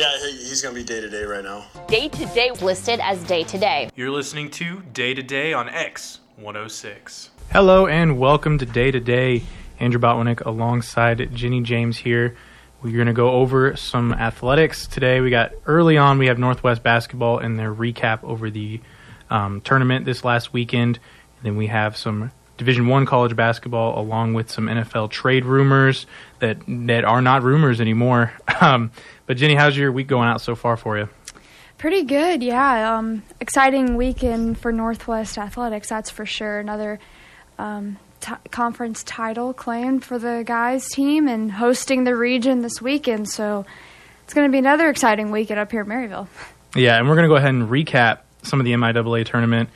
[0.00, 1.66] Yeah, he's going to be day to day right now.
[1.86, 3.90] Day to day listed as day to day.
[3.94, 7.28] You're listening to Day to Day on X 106.
[7.52, 9.42] Hello and welcome to Day to Day.
[9.78, 12.34] Andrew Botwinick alongside Ginny James here.
[12.80, 15.20] We're going to go over some athletics today.
[15.20, 18.80] We got early on, we have Northwest basketball and their recap over the
[19.28, 20.98] um, tournament this last weekend.
[21.36, 26.06] And then we have some Division One college basketball along with some NFL trade rumors
[26.40, 28.32] that that are not rumors anymore.
[28.60, 28.90] Um,
[29.24, 31.08] but Jenny, how's your week going out so far for you?
[31.78, 32.98] Pretty good, yeah.
[32.98, 36.58] Um, exciting weekend for Northwest Athletics, that's for sure.
[36.58, 36.98] Another
[37.58, 43.30] um, t- conference title claimed for the guys' team and hosting the region this weekend.
[43.30, 43.64] So
[44.24, 46.28] it's going to be another exciting weekend up here in Maryville.
[46.76, 49.70] Yeah, and we're going to go ahead and recap some of the MIAA tournament.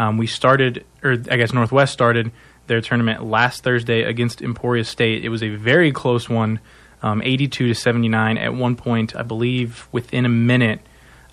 [0.00, 2.32] Um, we started, or I guess Northwest started
[2.68, 5.26] their tournament last Thursday against Emporia State.
[5.26, 6.58] It was a very close one,
[7.02, 8.38] um, 82 to 79.
[8.38, 10.80] At one point, I believe within a minute,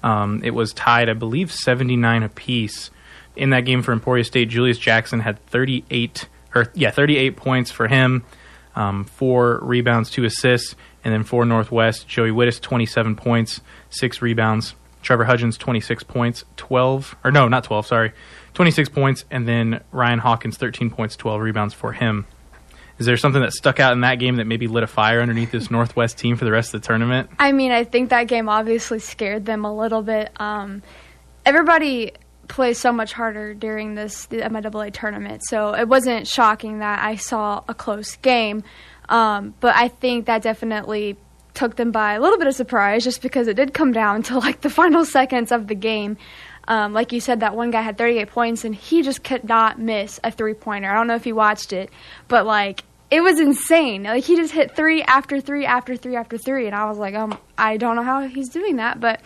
[0.04, 2.92] um, it was tied, I believe, 79 apiece.
[3.38, 7.88] In that game for Emporia State, Julius Jackson had 38, or yeah, 38 points for
[7.88, 8.26] him,
[8.76, 14.76] um, four rebounds, two assists, and then for Northwest, Joey Witthus, 27 points, six rebounds.
[15.08, 18.12] Trevor Hudgens, 26 points, 12, or no, not 12, sorry,
[18.58, 22.26] 26 points, and then Ryan Hawkins, 13 points, 12 rebounds for him.
[22.98, 25.52] Is there something that stuck out in that game that maybe lit a fire underneath
[25.52, 27.30] this Northwest team for the rest of the tournament?
[27.38, 30.32] I mean, I think that game obviously scared them a little bit.
[30.38, 30.82] Um,
[31.46, 32.14] everybody
[32.48, 37.16] plays so much harder during this the MIAA tournament, so it wasn't shocking that I
[37.16, 38.64] saw a close game.
[39.08, 41.16] Um, but I think that definitely
[41.54, 44.40] took them by a little bit of surprise, just because it did come down to
[44.40, 46.18] like the final seconds of the game.
[46.68, 49.80] Um, like you said, that one guy had 38 points, and he just could not
[49.80, 50.90] miss a three pointer.
[50.90, 51.90] I don't know if you watched it,
[52.28, 54.04] but like it was insane.
[54.04, 57.16] Like he just hit three after three after three after three, and I was like,
[57.16, 59.22] um, I don't know how he's doing that, but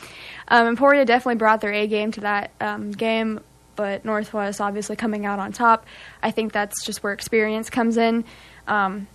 [0.47, 3.39] um, Emporia definitely brought their A game to that um, game.
[3.75, 5.87] But Northwest obviously coming out on top.
[6.21, 8.25] I think that's just where experience comes in.
[8.67, 9.07] Um,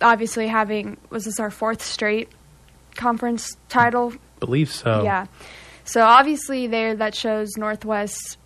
[0.00, 2.28] obviously, having was this our fourth straight
[2.96, 4.14] conference title?
[4.40, 5.04] Believe so.
[5.04, 5.26] Yeah.
[5.84, 8.38] So obviously, there that shows Northwest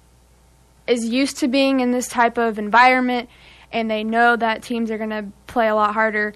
[0.86, 3.28] is used to being in this type of environment,
[3.72, 6.34] and they know that teams are going to play a lot harder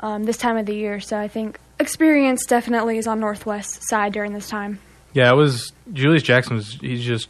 [0.00, 1.00] um, this time of the year.
[1.00, 4.78] So I think experience definitely is on Northwest's side during this time.
[5.12, 7.28] Yeah, it was Julius Jackson was he's just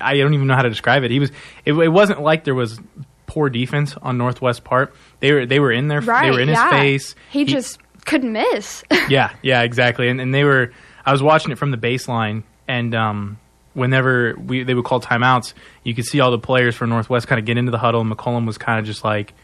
[0.00, 1.10] I don't even know how to describe it.
[1.10, 1.30] He was
[1.64, 2.80] it, it wasn't like there was
[3.26, 4.94] poor defense on Northwest part.
[5.20, 6.24] They were they were in there Right?
[6.24, 6.64] they were in yeah.
[6.64, 7.14] his face.
[7.30, 8.84] He, just couldn't miss.
[9.08, 10.08] yeah, yeah, exactly.
[10.08, 10.72] And and they were
[11.04, 13.38] I was watching it from the baseline and um
[13.74, 17.38] whenever we they would call timeouts, you could see all the players for Northwest kind
[17.38, 19.34] of get into the huddle and McCollum was kind of just like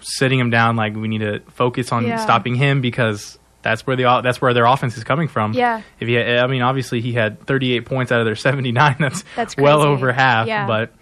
[0.00, 2.16] sitting him down like we need to focus on Yeah.
[2.18, 5.52] stopping him because that's where the that's where their offense is coming from.
[5.52, 5.82] Yeah.
[5.98, 8.96] If he, I mean, obviously he had 38 points out of their 79.
[9.00, 10.46] That's That's well over half.
[10.46, 10.66] Yeah.
[10.66, 10.92] But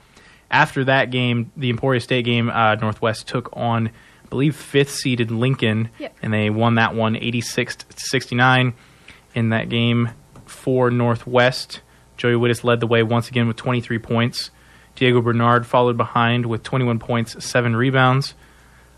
[0.51, 5.31] after that game, the Emporia State game, uh, Northwest took on, I believe, fifth seeded
[5.31, 6.17] Lincoln, Yep.
[6.23, 8.75] and they won that one 86 to 69.
[9.35, 10.11] In that game
[10.47, 11.81] for Northwest,
[12.17, 14.51] Joey Witthus led the way once again with 23 points.
[14.97, 18.35] Diego Bernard followed behind with 21 points, seven rebounds.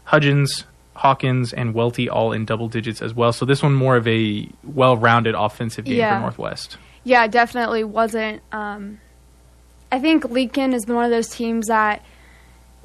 [0.04, 0.64] Hudgens,
[0.94, 3.32] Hawkins, and Welty all in double digits as well.
[3.32, 6.16] So this one more of a well-rounded offensive game Yeah.
[6.16, 6.76] for Northwest.
[7.04, 8.42] Yeah, definitely wasn't.
[8.52, 8.98] Um,
[9.90, 12.02] I think Lincoln has been one of those teams that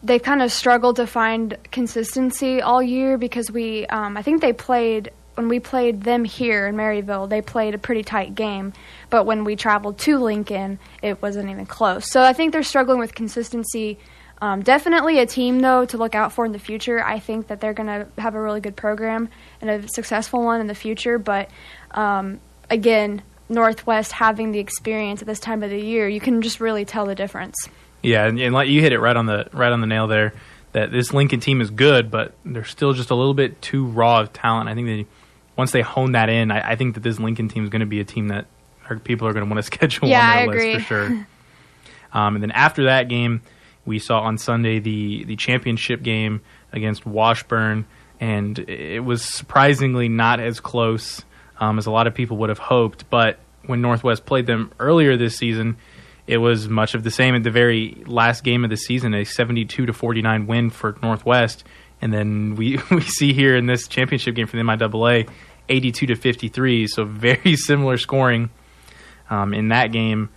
[0.03, 4.53] they kind of struggled to find consistency all year because we, um, I think they
[4.53, 8.74] played when we played them here in Maryville, they played a pretty tight game,
[9.09, 12.12] but when we traveled to Lincoln, it wasn't even close.
[12.12, 13.97] So I think they're struggling with consistency.
[14.41, 17.03] Um, definitely a team though to look out for in the future.
[17.03, 19.30] I think that they're going to have a really good program
[19.62, 21.20] and a successful one in the future.
[21.20, 21.50] But
[21.91, 22.40] um,
[22.70, 26.86] again, Northwest having the experience at this time of the year, you can just really
[26.86, 27.56] tell the difference.
[28.02, 30.34] Yeah, and, and like you hit it right on the right on the nail there.
[30.74, 34.22] That this Lincoln team is good, but they're still just a little bit too raw
[34.22, 34.70] of talent.
[34.70, 35.06] I think they
[35.57, 37.85] once they hone that in, I, I think that this Lincoln team is going to
[37.85, 38.45] be a team that
[38.89, 40.73] our people are going to want to schedule Yeah, on their I list agree.
[40.76, 41.28] for sure.
[42.14, 43.41] um, and then after that game,
[43.85, 46.41] we saw on Sunday the the championship game
[46.72, 47.85] against Washburn,
[48.20, 51.23] and it was surprisingly not as close
[51.59, 53.09] um, as a lot of people would have hoped.
[53.09, 55.78] But when Northwest played them earlier this season,
[56.28, 59.23] it was much of the same at the very last game of the season, a
[59.26, 61.64] 72 to 49 win for Northwest.
[62.02, 65.30] And then we, we see here in this championship game for the MIAA,
[65.70, 66.88] 82 to 53.
[66.88, 68.50] So very similar scoring.
[69.30, 70.30] Um, in that game,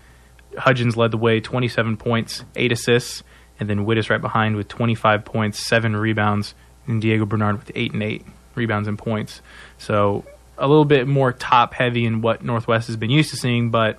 [0.56, 3.24] Hudgens led the way, 27 points, eight assists,
[3.58, 6.54] and then Witthus right behind with 25 points, seven rebounds,
[6.86, 8.24] and Diego Bernard with eight and eight
[8.54, 9.42] rebounds and points.
[9.78, 10.24] So
[10.56, 13.98] a little bit more top heavy in what Northwest has been used to seeing, but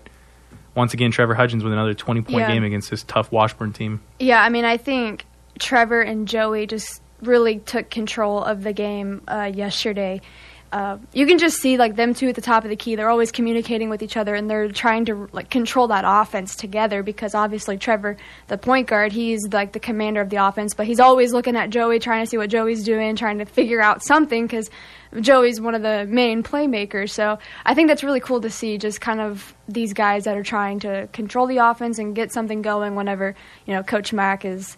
[0.76, 2.54] once again, Trevor Hudgens with another 20 point Yeah.
[2.54, 4.02] game against this tough Washburn team.
[4.20, 5.26] Yeah, I mean, I think
[5.60, 10.22] Trevor and Joey just really took control of the game uh, yesterday.
[10.72, 12.96] Uh, you can just see like them two at the top of the key.
[12.96, 17.02] They're always communicating with each other, and they're trying to like control that offense together.
[17.02, 18.18] Because obviously Trevor,
[18.48, 21.70] the point guard, he's like the commander of the offense, but he's always looking at
[21.70, 24.48] Joey, trying to see what Joey's doing, trying to figure out something.
[24.48, 24.70] Because
[25.22, 27.12] Joey's one of the main playmakers.
[27.12, 28.78] So I think that's really cool to see.
[28.78, 32.62] Just kind of these guys that are trying to control the offense and get something
[32.62, 32.96] going.
[32.96, 33.34] Whenever
[33.66, 34.76] you know Coach Mack is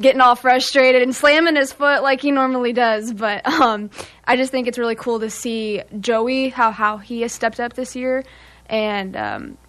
[0.00, 3.12] getting all frustrated and slamming his foot like he normally does.
[3.12, 3.90] But um,
[4.24, 7.74] I just think it's really cool to see Joey how how he has stepped up
[7.74, 8.24] this year,
[8.66, 9.12] and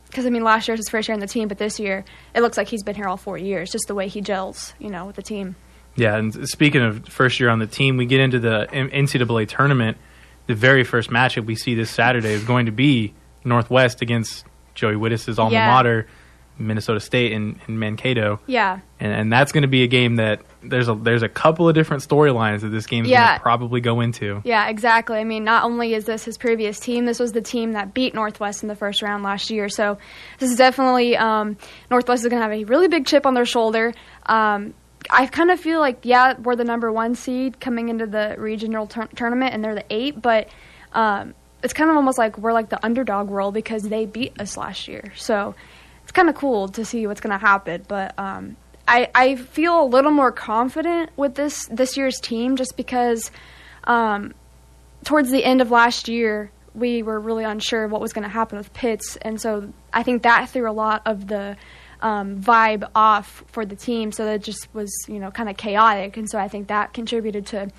[0.08, 2.06] because I mean last year was his first year on the team, but this year
[2.34, 3.72] it looks like he's been here all four years.
[3.72, 5.56] Just the way he gels, you know, with the team.
[5.96, 9.98] Yeah, and speaking of first year on the team, we get into the NCAA tournament.
[10.48, 13.14] The very first matchup we see this Saturday is going to be
[13.46, 14.44] Northwest against
[14.74, 15.68] Joey Witthus' alma Yeah.
[15.72, 16.08] mater,
[16.58, 18.40] Minnesota State in, in Mankato.
[18.48, 21.68] Yeah, and, and that's going to be a game that there's a there's a couple
[21.68, 24.42] of different storylines that this game is going to probably go into.
[24.44, 25.18] Yeah, exactly.
[25.18, 28.14] I mean, not only is this his previous team, this was the team that beat
[28.14, 29.70] Northwest in the first round last year.
[29.70, 29.98] So
[30.40, 31.58] this is definitely um,
[31.90, 33.94] Northwest is going to have a really big chip on their shoulder.
[34.26, 34.74] Um,
[35.10, 38.88] I kind of feel like yeah, we're the number one seed coming into the regional
[38.88, 40.50] tur- tournament, and they're the eight, but.
[40.94, 41.34] Um,
[41.64, 44.88] it's kind of almost like we're like the underdog role because they beat us last
[44.88, 45.14] year.
[45.16, 45.56] So
[46.14, 47.84] kind of cool to see what's going to happen.
[47.88, 48.56] But um,
[48.88, 53.32] I, I feel a little more confident with this this year's team just because
[53.86, 54.34] um,
[55.04, 58.58] towards the end of last year we were really unsure what was going to happen
[58.58, 61.56] with Pitts, and so I think that threw a lot of the
[62.02, 64.12] um, vibe off for the team.
[64.12, 67.46] So that just was you know kind of chaotic, and so I think that contributed
[67.48, 67.70] to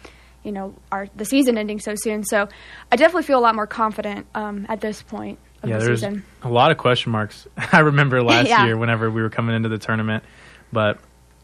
[0.42, 2.24] you know our the season ending so soon.
[2.24, 2.48] So
[2.90, 6.00] I definitely feel a lot more confident um, at this point of Yeah, the there's
[6.00, 6.24] season.
[6.42, 7.46] a lot of question marks.
[7.72, 8.64] I remember last Yeah.
[8.66, 10.24] year whenever we were coming into the tournament,
[10.72, 10.98] but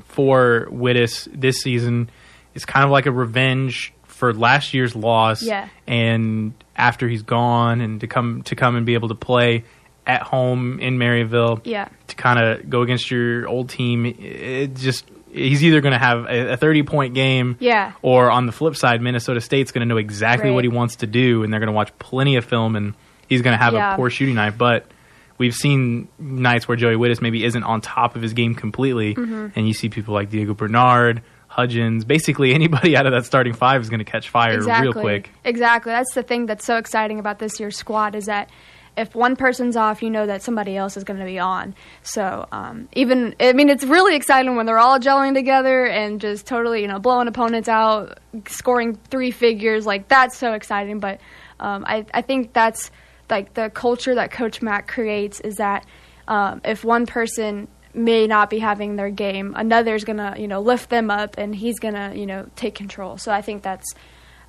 [0.06, 2.11] for Witthus this season,
[2.55, 5.43] it's kind of like a revenge for last year's loss.
[5.43, 5.69] Yeah.
[5.87, 9.64] and after he's gone, and to come to come and be able to play
[10.06, 11.61] at home in Maryville.
[11.64, 11.88] Yeah.
[12.08, 16.25] to kind of go against your old team, it just he's either going to have
[16.25, 17.93] a, a 30 point game Yeah.
[18.02, 21.06] or on the flip side minnesota state's going to know exactly what he wants to
[21.06, 22.94] do and they're going to watch plenty of film and
[23.31, 23.94] he's going to have Yeah.
[23.94, 24.87] a poor shooting night but
[25.38, 29.47] we've seen nights where joey Witthus maybe isn't on top of his game completely Mm-hmm.
[29.56, 33.81] and you see people like diego bernard hudgens basically anybody out of that starting five
[33.81, 34.85] is going to catch fire exactly.
[34.85, 35.91] real quick Exactly.
[35.93, 38.50] That's the thing that's so exciting about this year's squad is that
[38.97, 41.75] if one person's off, you know that somebody else is going to be on.
[42.03, 46.44] So um, even, I mean, it's really exciting when they're all gelling together and just
[46.47, 48.19] totally, you know, blowing opponents out,
[48.49, 49.87] scoring three figures.
[49.87, 50.99] Like that's so exciting.
[50.99, 51.21] But
[51.61, 52.91] um, I, I think that's
[53.31, 55.87] like the culture that Coach Matt creates is that
[56.29, 60.91] um, if one person may not be having their game, another's gonna, you know, lift
[60.91, 63.19] them up and he's gonna, you know, take control.
[63.19, 63.94] So I think that's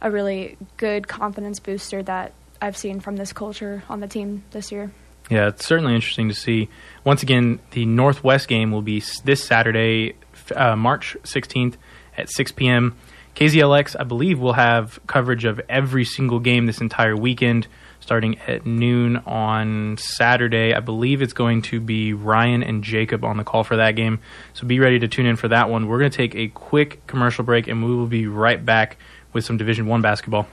[0.02, 4.72] a really good confidence booster that I've seen from this culture on the team this
[4.72, 4.92] year.
[5.30, 6.70] Yeah, it's certainly interesting to see.
[7.04, 10.16] Once again, the Northwest game will be this Saturday,
[10.56, 11.76] uh, March 16th
[12.18, 12.98] at 6 p.m.
[13.36, 17.68] KZLX, I believe, will have coverage of every single game this entire weekend,
[18.02, 20.74] starting at noon on Saturday.
[20.74, 24.20] I believe it's going to be Ryan and Jacob on the call for that game.
[24.54, 25.88] So be ready to tune in for that one.
[25.88, 28.98] We're going to take a quick commercial break, and we will be right back
[29.32, 30.48] with some Division One basketball.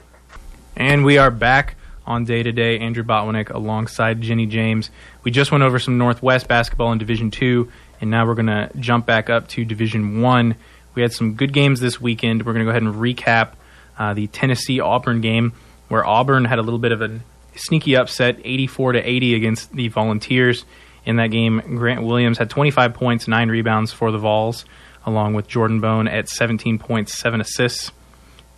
[0.77, 1.75] And we are back
[2.07, 2.79] on day to day.
[2.79, 4.91] Andrew Botwinick alongside Jenny James.
[5.25, 8.71] We just went over some Northwest basketball in Division Two, and now we're going to
[8.79, 10.55] jump back up to Division One.
[10.95, 12.45] We had some good games this weekend.
[12.45, 13.53] We're going to go ahead and recap
[13.99, 15.53] uh, the Tennessee Auburn game,
[15.89, 17.21] where Auburn had a little bit of a
[17.59, 20.65] sneaky upset, 84 to 80 against the Volunteers.
[21.05, 24.65] In that game, Grant Williams had 25 points, nine rebounds for the Vols,
[25.07, 27.93] along with Jordan Bone at 17 points, seven assists.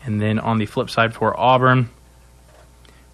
[0.04, 1.90] And then on the flip side for Auburn,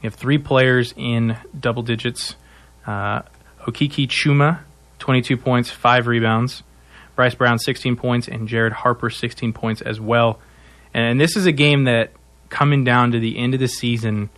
[0.00, 2.37] we have three players in double digits.
[2.87, 3.23] Uh,
[3.66, 4.61] Okeke Chuma,
[5.00, 6.62] 22 points, five rebounds.
[7.16, 10.38] Bryce Brown, 16 points, and Jared Harper, 16 points as well.
[10.93, 12.12] And this is a game that,
[12.50, 14.31] coming down to the end of the season,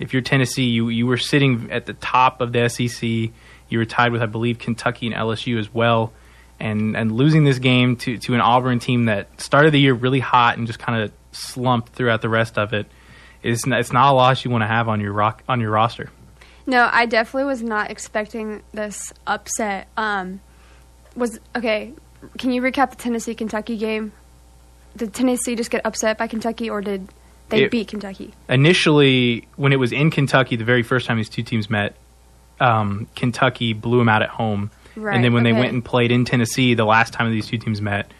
[0.00, 3.02] if you're Tennessee, you, you were sitting at the top of the SEC.
[3.02, 6.12] You were tied with, I believe, Kentucky and LSU as well.
[6.58, 10.20] And, and losing this game to, to an Auburn team that started the year really
[10.20, 12.86] hot and just kind of slumped throughout the rest of it
[13.42, 16.10] is it's not a loss you want to have on your rock on your roster.
[16.66, 19.88] No, I definitely was not expecting this upset.
[19.96, 20.40] Um,
[21.16, 21.94] was okay.
[22.38, 24.12] Can you recap the Tennessee Kentucky game?
[24.96, 27.08] Did Tennessee just get upset by Kentucky, or did
[27.50, 28.32] They It- beat Kentucky.
[28.48, 31.94] initially when it was in Kentucky, the very first time these two teams met,
[32.60, 36.10] um, Kentucky blew them out at home, Right, and then when they went and played
[36.12, 38.12] in Tennessee, the last time these two teams met,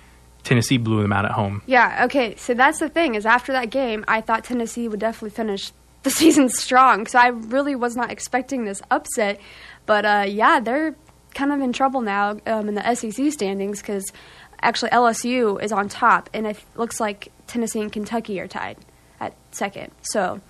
[0.43, 1.63] Tennessee blew them out at home.
[1.67, 2.35] Yeah, okay.
[2.37, 5.73] So that's the thing is after that game, I thought Tennessee would definitely finish
[6.03, 7.07] the season strong.
[7.07, 9.39] So I really was not expecting this upset,
[9.85, 10.95] but uh, yeah, they're
[11.35, 14.11] kind of in trouble now um, in the SEC standings because
[14.63, 18.79] actually LSU is on top, and it looks like Tennessee and Kentucky are tied
[19.21, 19.93] at second.
[20.03, 20.41] So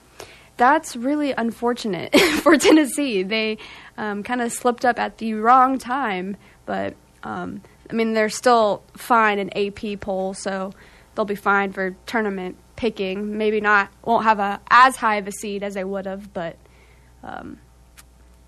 [0.56, 3.22] that's really unfortunate for Tennessee.
[3.22, 3.58] They
[3.98, 6.36] um, kind of slipped up at the wrong time,
[6.66, 10.72] but um, I mean they're still fine in AP poll, so
[11.14, 13.36] they'll be fine for tournament picking.
[13.36, 16.56] Maybe not won't have a as high of a seed as they would have, but
[17.22, 17.58] um,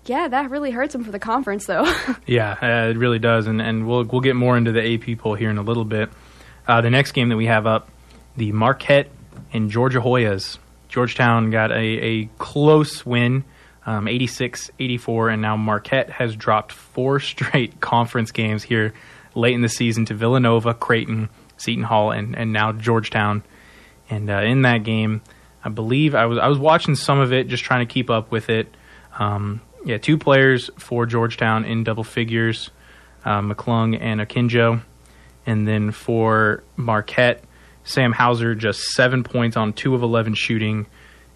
[0.05, 1.91] yeah, that really hurts them for the conference though.
[2.25, 5.35] Yeah, uh, it really does, and and we'll we'll get more into the AP poll
[5.35, 6.09] here in a little bit.
[6.67, 7.89] Uh, the next game that we have up,
[8.37, 9.09] the Marquette
[9.51, 10.57] and Georgia Hoyas.
[10.89, 13.43] Georgetown got a, a close win,
[13.85, 18.93] um, 86-84, and now Marquette has dropped four straight conference games here
[19.35, 23.43] late in the season to Villanova, Creighton, Seton Hall, and, and now Georgetown.
[24.09, 25.21] And uh, in that game,
[25.63, 28.31] I believe I was I was watching some of it, just trying to keep up
[28.31, 28.67] with it.
[29.17, 32.69] Um, yeah, two players for Georgetown in double figures,
[33.25, 34.81] uh, McClung and Akinjo,
[35.45, 37.43] and then for Marquette,
[37.83, 40.87] Sam Hauser just seven points on two of eleven shooting,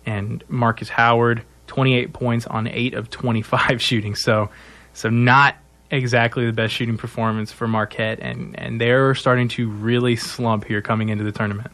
[0.06, 4.16] and Markus Howard twenty eight points on eight of twenty five shooting.
[4.16, 4.50] So,
[4.94, 5.56] so not
[5.90, 10.82] exactly the best shooting performance for Marquette, and and they're starting to really slump here
[10.82, 11.72] coming into the tournament.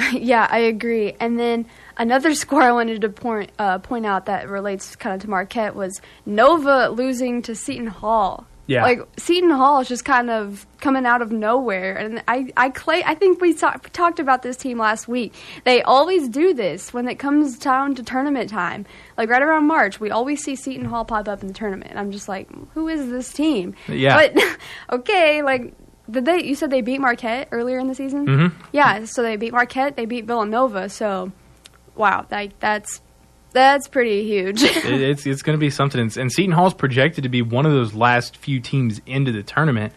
[0.12, 1.14] yeah, I agree.
[1.20, 5.22] And then another score I wanted to point uh, point out that relates kind of
[5.22, 8.46] to Marquette was Nova losing to Seton Hall.
[8.66, 8.82] Yeah.
[8.82, 13.02] like Seton Hall is just kind of coming out of nowhere, and I I clay
[13.04, 15.34] I think we talk, talked about this team last week.
[15.64, 18.86] They always do this when it comes down to tournament time.
[19.18, 21.96] Like right around March, we always see Seton Hall pop up in the tournament.
[21.96, 23.74] I'm just like, who is this team?
[23.88, 24.28] Yeah.
[24.32, 24.58] but
[25.00, 25.74] okay, like.
[26.10, 26.42] Did they?
[26.42, 28.26] You said they beat Marquette earlier in the season.
[28.26, 28.62] Mm-hmm.
[28.72, 29.94] Yeah, so they beat Marquette.
[29.94, 30.88] They beat Villanova.
[30.88, 31.30] So,
[31.94, 33.00] wow, like that's
[33.52, 34.62] that's pretty huge.
[34.62, 36.00] it, it's it's going to be something.
[36.00, 39.92] And, Seton Hall's projected to be one of those last few teams into the tournament.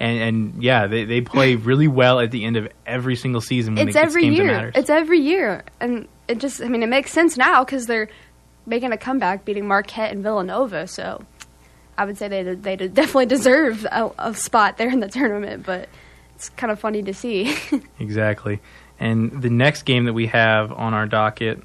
[0.00, 3.74] And, and yeah, they, they play really well at the end of every single season
[3.74, 4.70] when it's it every year.
[4.74, 8.08] It's every year, and it just I mean it makes sense now because they're
[8.66, 10.86] making a comeback, beating Marquette and Villanova.
[10.86, 11.24] So,
[11.96, 15.66] I would say they they definitely deserve a, a spot there in the tournament.
[15.66, 15.88] But
[16.38, 17.56] it's kind of funny to see.
[17.98, 18.60] Exactly.
[19.00, 21.62] And the next game that we have on our docket,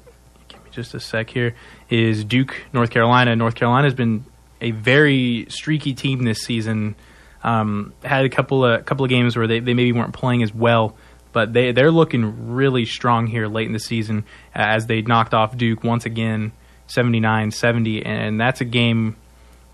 [0.74, 1.54] just a sec here,
[1.88, 3.34] is Duke, North Carolina.
[3.36, 4.24] North Carolina's been
[4.60, 6.94] a very streaky team this season.
[7.42, 10.54] Um, had a couple of couple of games where they, they maybe weren't playing as
[10.54, 10.96] well,
[11.32, 15.56] but they they're looking really strong here late in the season as they knocked off
[15.56, 16.52] Duke once again,
[16.88, 19.16] 79-70, and that's a game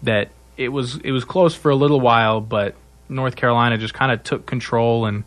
[0.03, 2.75] that it was it was close for a little while, but
[3.09, 5.25] North Carolina just kind of took control and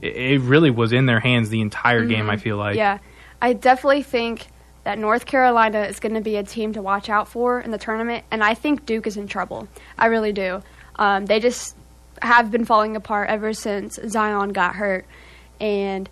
[0.00, 2.28] it, it really was in their hands the entire game.
[2.28, 2.72] I feel like.
[2.72, 2.78] Mm-hmm.
[2.78, 2.98] yeah,
[3.40, 4.48] I definitely think
[4.86, 7.76] that North Carolina is going to be a team to watch out for in the
[7.76, 9.66] tournament, and I think Duke is in trouble.
[9.98, 10.62] I really do.
[10.94, 11.74] Um, they just
[12.22, 15.04] have been falling apart ever since Zion got hurt,
[15.60, 16.08] and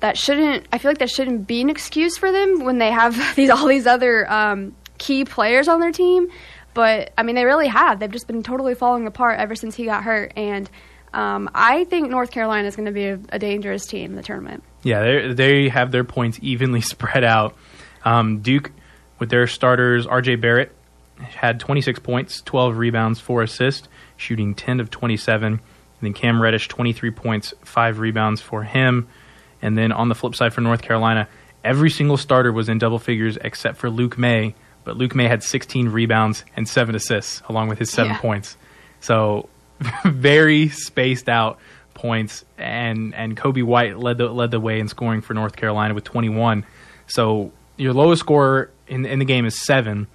[0.00, 0.66] that shouldn't.
[0.70, 3.66] I feel like that shouldn't be an excuse for them when they have these all
[3.66, 6.28] these other um, key players on their team.
[6.74, 8.00] But I mean, they really have.
[8.00, 10.68] They've just been totally falling apart ever since he got hurt, and
[11.14, 14.22] um, I think North Carolina is going to be a, a dangerous team in the
[14.22, 14.62] tournament.
[14.82, 17.56] Yeah, they they have their points evenly spread out.
[18.04, 18.70] Um, Duke,
[19.18, 20.36] with their starters, R.J.
[20.36, 20.72] Barrett
[21.18, 25.52] had 26 points, 12 rebounds, four assists, shooting 10 of 27.
[25.54, 25.60] And
[26.00, 29.08] then Cam Reddish, 23 points, five rebounds for him.
[29.60, 31.28] And then on the flip side for North Carolina,
[31.62, 34.54] every single starter was in double figures except for Luke Maye.
[34.84, 38.18] But Luke Maye had 16 rebounds and seven assists, along with his seven Yeah.
[38.20, 38.56] points.
[39.00, 39.50] So
[40.06, 41.58] very spaced out
[41.92, 45.92] points, and and Coby White led the led the way in scoring for North Carolina
[45.92, 46.64] with 21.
[47.06, 50.06] So your lowest score in in the game is seven,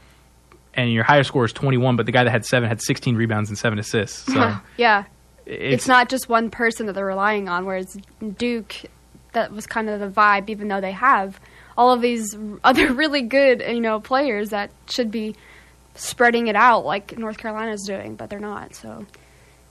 [0.76, 1.96] and your highest score is 21.
[1.96, 4.32] But the guy that had seven had 16 rebounds and seven assists.
[4.32, 5.06] So yeah,
[5.46, 7.66] it's, it's, not just one person that they're relying on.
[7.66, 7.98] Whereas
[8.38, 8.76] Duke,
[9.34, 11.40] that was kind of the vibe, even though they have
[11.76, 15.36] all of these other really good, you know, players that should be
[15.96, 18.76] spreading it out like North Carolina's doing, but they're not.
[18.76, 19.06] So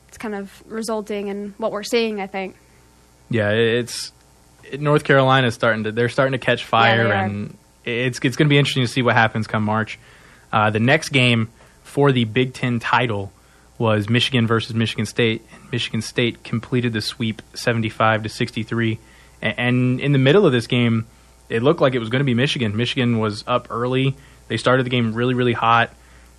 [0.09, 2.21] it's kind of resulting in what we're seeing.
[2.21, 2.57] I think.
[3.31, 4.11] yeah, it's
[4.79, 7.13] North Carolina is starting to they're starting to catch fire, are.
[7.13, 9.99] and it's it's going to be interesting to see what happens come March.
[10.53, 11.51] Uh, the next game
[11.83, 13.33] for the Big Ten title
[13.79, 18.99] was Michigan versus Michigan State, Michigan State completed the sweep, seventy-five to sixty-three.
[19.43, 21.07] A- And in the middle of this game,
[21.49, 22.77] it looked like it was going to be Michigan.
[22.77, 24.15] Michigan was up early.
[24.49, 25.91] They started the game really, really hot,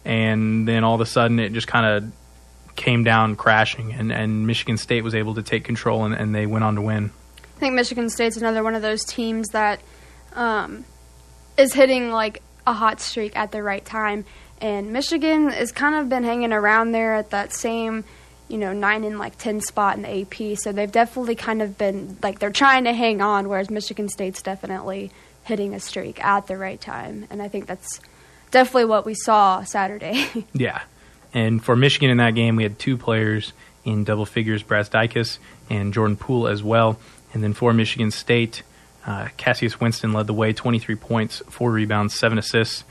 [0.06, 2.12] and then all of a sudden it just kind of
[2.76, 6.46] came down crashing, and, and Michigan State was able to take control, and, and they
[6.46, 7.12] went on to win.
[7.56, 9.80] I think Michigan State's another one of those teams that
[10.34, 10.86] um,
[11.58, 14.26] is hitting like a hot streak at the right time.
[14.62, 18.04] And Michigan has kind of been hanging around there at that same,
[18.48, 20.58] you know, nine and like ten spot in the AP.
[20.58, 24.42] So they've definitely kind of been like they're trying to hang on, whereas Michigan State's
[24.42, 25.12] definitely
[25.44, 27.28] hitting a streak at the right time.
[27.30, 28.00] And I think that's
[28.52, 30.28] definitely what we saw Saturday.
[30.54, 30.82] Yeah.
[31.34, 33.52] And for Michigan in that game, we had two players
[33.84, 35.38] in double figures, Brazdeikis
[35.70, 36.98] and Jordan Poole as well.
[37.34, 38.64] And then for Michigan State,
[39.06, 42.84] uh, Cassius Winston led the way, 23 points, four rebounds, seven assists.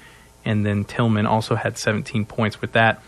[0.45, 3.03] And then Tillman also had 17 points with that.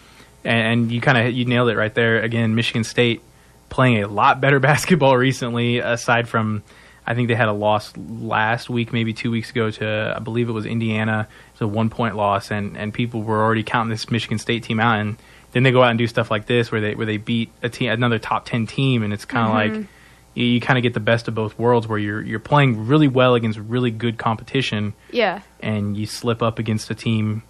[0.45, 2.21] And, and you kind of you nailed it right there.
[2.21, 3.23] Again, Michigan State
[3.69, 6.63] playing a lot better basketball recently, aside from
[7.07, 10.49] I think they had a loss last week, maybe two weeks ago to I believe
[10.49, 11.29] it was Indiana.
[11.53, 14.81] It's a one point loss, and, and people were already counting this Michigan State team
[14.81, 15.17] out, and
[15.53, 17.69] then they go out and do stuff like this where they where they beat a
[17.69, 19.89] team another top ten team, and it's kind of like
[20.37, 23.09] you, you kind of get the best of both worlds where you're you're playing really
[23.09, 25.41] well against really good competition, yeah.
[25.61, 27.43] and you slip up against a team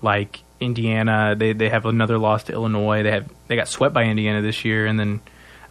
[0.00, 1.34] like Indiana.
[1.36, 3.02] They they have another loss to Illinois.
[3.02, 5.20] They have they got swept by Indiana this year, and then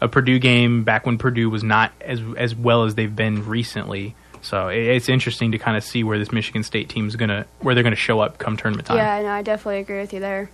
[0.01, 4.15] a Purdue game back when Purdue was not as as well as they've been recently.
[4.41, 7.45] So it, it's interesting to kind of see where this Michigan State team is gonna
[7.59, 8.97] where they're gonna show up come tournament time.
[8.97, 10.49] Yeah, no, I definitely agree with you there.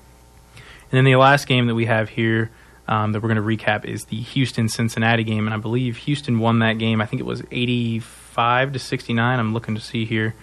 [0.91, 2.51] And then the last game that we have here
[2.87, 6.39] um, that we're going to recap is the Houston Cincinnati game, and I believe Houston
[6.39, 7.01] won that game.
[7.01, 9.39] I think it was eighty-five to sixty-nine.
[9.39, 10.35] I'm looking to see here.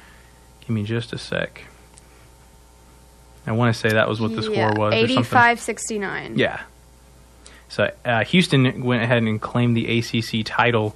[0.60, 1.64] Give me just a sec.
[3.46, 4.94] I want to say that was what the yeah, score was.
[4.94, 6.38] or 85 69.
[6.38, 6.60] Yeah.
[7.68, 10.94] So uh, Houston went ahead and claimed the ACC title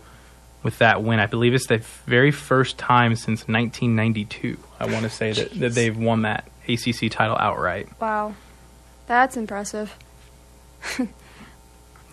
[0.63, 1.19] with that win.
[1.19, 4.59] I believe it's the very first time since 1992.
[4.79, 7.89] I want to say that, that they've won that ACC title outright.
[8.01, 8.35] Wow.
[9.07, 9.97] That's impressive.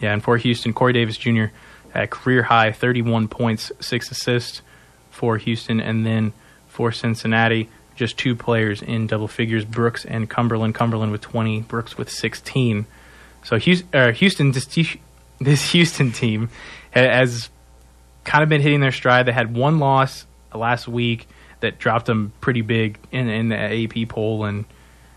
[0.03, 1.45] Yeah, and for Houston, Corey Davis Jr.
[1.91, 4.61] had career high 31 points, six assists
[5.11, 6.33] for Houston, and then
[6.67, 10.75] for Cincinnati, just two players in double figures, Brooks and Cumberland.
[10.75, 12.85] Cumberland with 20, Brooks with 16.
[13.45, 14.65] So Houston, uh, Houston this,
[15.39, 16.49] this Houston team
[16.91, 17.49] has
[18.25, 19.25] kind of been hitting their stride.
[19.25, 21.29] They had one loss last week
[21.61, 24.65] that dropped them pretty big in, in the AP poll, and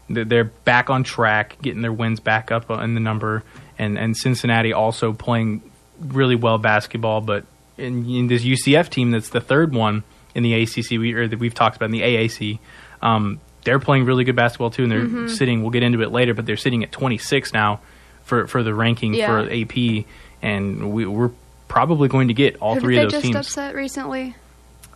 [0.09, 3.43] they're back on track, getting their wins back up in the number.
[3.79, 5.63] And and Cincinnati also playing
[6.01, 7.45] really well basketball, but
[7.77, 10.03] in, in this UCF team that's the third one
[10.35, 12.59] in the ACC we, or that we've talked about in the AAC,
[13.03, 15.63] um, they're playing really good basketball too, and they're sitting.
[15.63, 17.81] We'll get into it later, but they're sitting at 26 now
[18.25, 19.27] for for the ranking Yeah.
[19.27, 20.05] for AP,
[20.43, 21.31] and we, we're
[21.69, 23.37] probably going to get all Who three of they those just teams.
[23.37, 24.37] upset recently?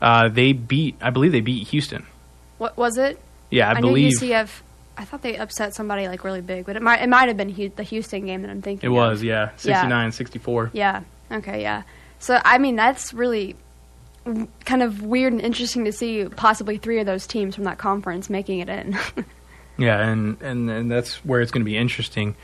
[0.01, 2.07] Uh, they beat, I believe they beat Houston.
[2.59, 3.19] What was it?
[3.51, 4.49] Yeah, I, know believe UCF.
[5.01, 7.49] I thought they upset somebody like really big, but it might it might have been
[7.49, 8.87] Hu- the Houston game that I'm thinking.
[8.87, 8.97] it of.
[8.97, 9.23] was.
[9.23, 10.71] Yeah, 69, 64.
[10.75, 11.03] Yeah.
[11.33, 11.63] Okay.
[11.63, 11.83] Yeah.
[12.19, 13.57] So I mean, that's really
[14.27, 17.79] w- kind of weird and interesting to see possibly three of those teams from that
[17.79, 18.99] conference making it in.
[19.79, 22.37] Yeah, and, and, and that's where it's going to be interesting.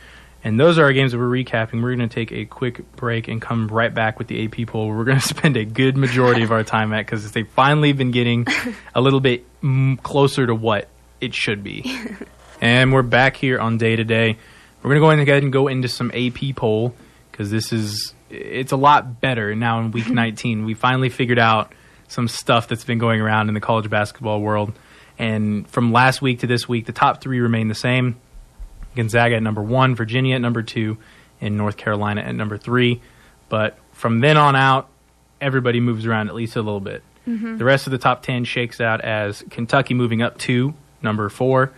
[0.43, 1.83] And those are our games that we're recapping.
[1.83, 4.89] We're going to take a quick break and come right back with the AP poll.
[4.89, 8.11] We're going to spend a good majority of our time at because they've finally been
[8.11, 8.47] getting
[8.95, 9.45] a little bit
[10.03, 10.89] closer to what
[11.21, 12.01] it should be.
[12.61, 14.39] And we're back here on day to day.
[14.83, 16.95] We're going to go ahead and go into some AP poll
[17.31, 20.65] because this is it's a lot better now in week 19.
[20.65, 21.73] We finally figured out
[22.09, 24.73] some stuff that's been going around in the college basketball world.
[25.19, 28.17] And from last week to this week, the top three remain the same.
[28.95, 30.99] Gonzaga at number one, Virginia at number two,
[31.41, 33.01] and North Carolina at number three.
[33.49, 34.89] But from then on out,
[35.41, 37.03] everybody moves around at least a little bit.
[37.27, 37.57] Mm-hmm.
[37.57, 41.73] The rest of the top 10 shakes out as Kentucky moving up to number four,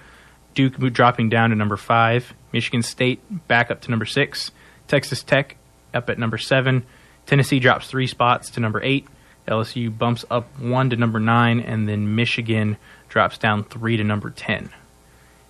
[0.58, 4.50] Duke dropping down to number five, Michigan State back up to number six,
[4.88, 5.56] Texas Tech
[5.94, 6.84] up at number seven,
[7.26, 9.06] Tennessee drops three spots to number eight,
[9.46, 12.76] LSU bumps up one to number nine, and then Michigan
[13.08, 14.70] drops down three to number 10.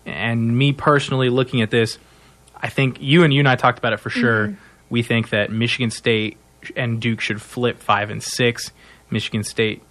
[0.05, 1.97] And me personally, looking at this,
[2.55, 4.49] I think you and you and I talked about it for sure.
[4.49, 4.61] Mm-hmm.
[4.91, 6.37] We think that Michigan State
[6.77, 8.73] and Duke should flip five and six.
[9.11, 9.83] Michigan State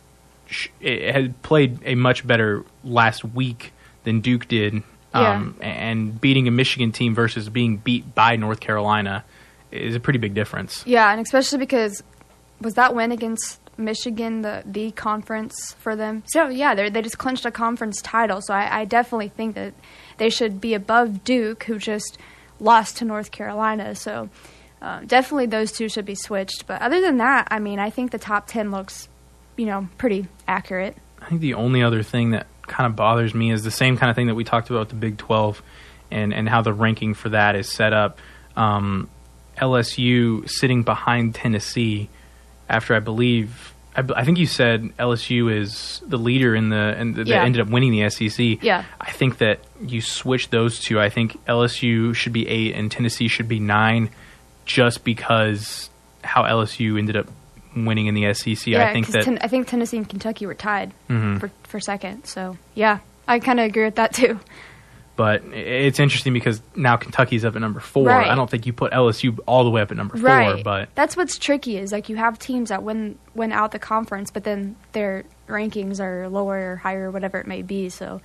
[0.46, 4.84] sh- it had played a much better last week than Duke did,
[5.20, 9.24] um, and beating a Michigan team versus being beat by North Carolina
[9.72, 10.84] is a pretty big difference.
[10.86, 12.04] yeah, and especially because
[12.62, 16.24] was that win against Michigan the the conference for them?
[16.28, 18.42] So yeah, they they just clinched a conference title.
[18.42, 19.74] So I, I definitely think that
[20.18, 22.18] they should be above Duke, who just
[22.60, 23.96] lost to North Carolina.
[23.96, 24.30] So.
[24.80, 26.68] Um, definitely, those two should be switched.
[26.68, 29.10] But other than that, I mean, I think the top ten looks,
[29.56, 30.96] you know, pretty accurate.
[31.20, 34.10] I think the only other thing that kind of bothers me is the same kind
[34.10, 35.62] of thing that we talked about with the Big 12
[36.12, 38.20] and, and how the ranking for that is set up.
[38.56, 39.10] Um,
[39.58, 42.10] LSU sitting behind Tennessee
[42.70, 43.74] after I believe
[44.16, 47.40] I think you said LSU is the leader in the and th- Yeah.
[47.40, 48.62] that ended up winning the SEC.
[48.62, 48.84] Yeah.
[49.02, 51.00] I think that you switch those two.
[51.00, 54.10] I think LSU should be eight and Tennessee should be nine,
[54.66, 55.90] just because
[56.24, 57.26] how LSU ended up
[57.86, 58.68] winning in the SEC.
[58.68, 61.40] Yeah, I think that Ten- I think Tennessee and Kentucky were tied Mhm.
[61.40, 62.26] for for second.
[62.26, 64.40] So yeah, I kind of agree with that too.
[65.16, 68.06] But it's interesting because now Kentucky's up at number four.
[68.06, 68.28] Right.
[68.28, 71.18] I don't think you put LSU all the way up at number four, but that's
[71.18, 74.76] what's tricky is like you have teams that win win out the conference, but then
[74.92, 77.90] their rankings are lower or higher, whatever it may be.
[77.90, 78.22] So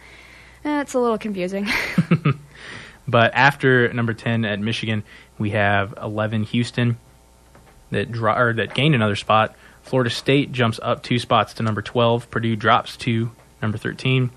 [0.67, 1.67] eh, it's a little confusing.
[3.09, 5.03] but after number ten at Michigan,
[5.38, 6.99] we have eleven Houston
[7.92, 9.55] that dro- or that gained another spot.
[9.83, 12.31] Florida State jumps up two spots to number twelve.
[12.31, 13.31] Purdue drops to
[13.62, 14.31] number thirteen.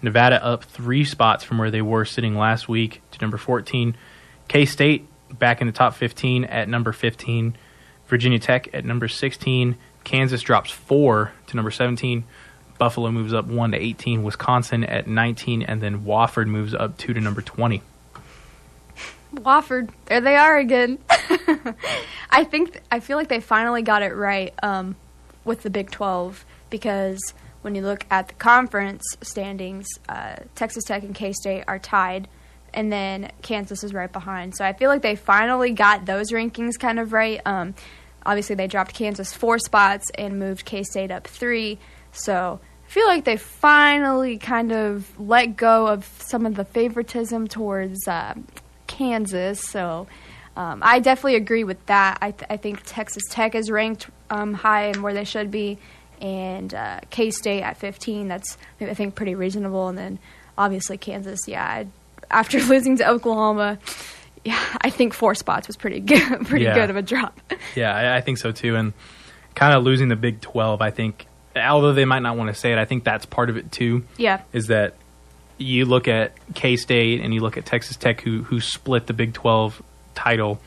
[0.00, 3.96] Nevada up three spots from where they were sitting last week to number fourteen.
[4.46, 7.56] K State back in the top fifteen at number fifteen.
[8.08, 9.76] Virginia Tech at number 16.
[10.02, 12.24] Kansas drops four to number 17.
[12.78, 14.22] Buffalo moves up one to 18.
[14.22, 15.62] Wisconsin at 19.
[15.62, 17.82] And then Wofford moves up two to number 20.
[19.34, 20.98] Wofford, there they are again.
[22.30, 24.96] I think I feel like they finally got it right um,
[25.44, 27.18] with the Big 12 because
[27.62, 32.28] when you look at the conference standings, uh, Texas Tech and K State are tied,
[32.72, 34.56] and then Kansas is right behind.
[34.56, 37.40] So I feel like they finally got those rankings kind of right.
[37.44, 37.74] Um,
[38.24, 41.78] obviously, they dropped Kansas four spots and moved K State up three.
[42.12, 47.48] So I feel like they finally kind of let go of some of the favoritism
[47.48, 48.34] towards uh,
[48.98, 49.60] Kansas.
[49.60, 50.06] So
[50.56, 52.18] um, I definitely agree with that.
[52.20, 55.78] I, th- I think Texas Tech is ranked um, high and where they should be,
[56.20, 58.26] and uh, K State at 15.
[58.28, 59.88] That's I think pretty reasonable.
[59.88, 60.18] And then
[60.58, 61.40] obviously Kansas.
[61.46, 61.86] Yeah, I,
[62.30, 63.78] after losing to Oklahoma.
[64.44, 66.74] Yeah, I think four spots was pretty good, pretty Yeah.
[66.74, 67.38] good of a drop.
[67.74, 68.76] Yeah, I, I think so too.
[68.76, 68.92] And
[69.54, 72.72] kind of losing the Big 12, I think, although they might not want to say
[72.72, 74.04] it, I think that's part of it too.
[74.16, 74.94] Yeah, is that
[75.58, 79.12] you look at K State and you look at Texas Tech, who who split the
[79.12, 79.82] Big Twelve
[80.14, 80.60] title,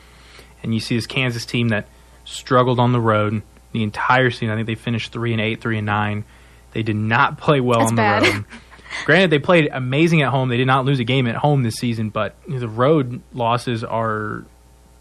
[0.62, 1.86] and you see this Kansas team that
[2.24, 4.50] struggled on the road the entire season.
[4.50, 6.24] I think they finished three and eight, three and nine.
[6.72, 8.22] They did not play well That's on the bad.
[8.22, 8.44] road.
[9.06, 10.50] Granted, they played amazing at home.
[10.50, 14.44] They did not lose a game at home this season, but the road losses are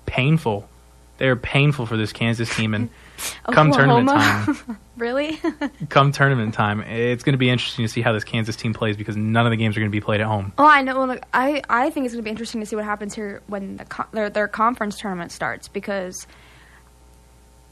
[0.05, 0.69] painful.
[1.17, 2.89] They are painful for this Kansas team, and
[3.45, 5.39] Oh, come tournament time, really?
[5.89, 8.97] come tournament time, it's going to be interesting to see how this Kansas team plays
[8.97, 10.53] because none of the games are going to be played at home.
[10.57, 10.97] Oh, I know.
[10.97, 13.41] well, Look, I I think it's going to be interesting to see what happens here
[13.47, 16.27] when the con- their their conference tournament starts because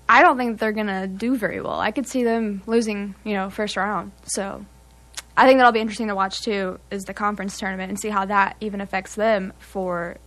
[0.08, 1.80] I don't think they're going to do very well.
[1.80, 4.12] I could see them losing, you know, first round.
[4.24, 4.66] So
[5.38, 6.80] I think that'll be interesting to watch too.
[6.90, 10.18] Is the conference tournament and see how that even affects them for,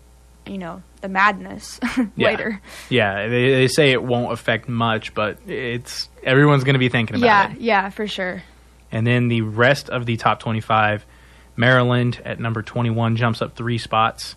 [0.47, 1.79] you know, the madness
[2.17, 2.61] later.
[2.89, 7.17] Yeah, they, they say it won't affect much, but it's everyone's going to be thinking
[7.17, 7.61] about Yeah, it.
[7.61, 8.43] yeah, yeah, for sure.
[8.91, 11.05] And then the rest of the top 25,
[11.57, 14.37] Maryland at number 21 jumps up three spots.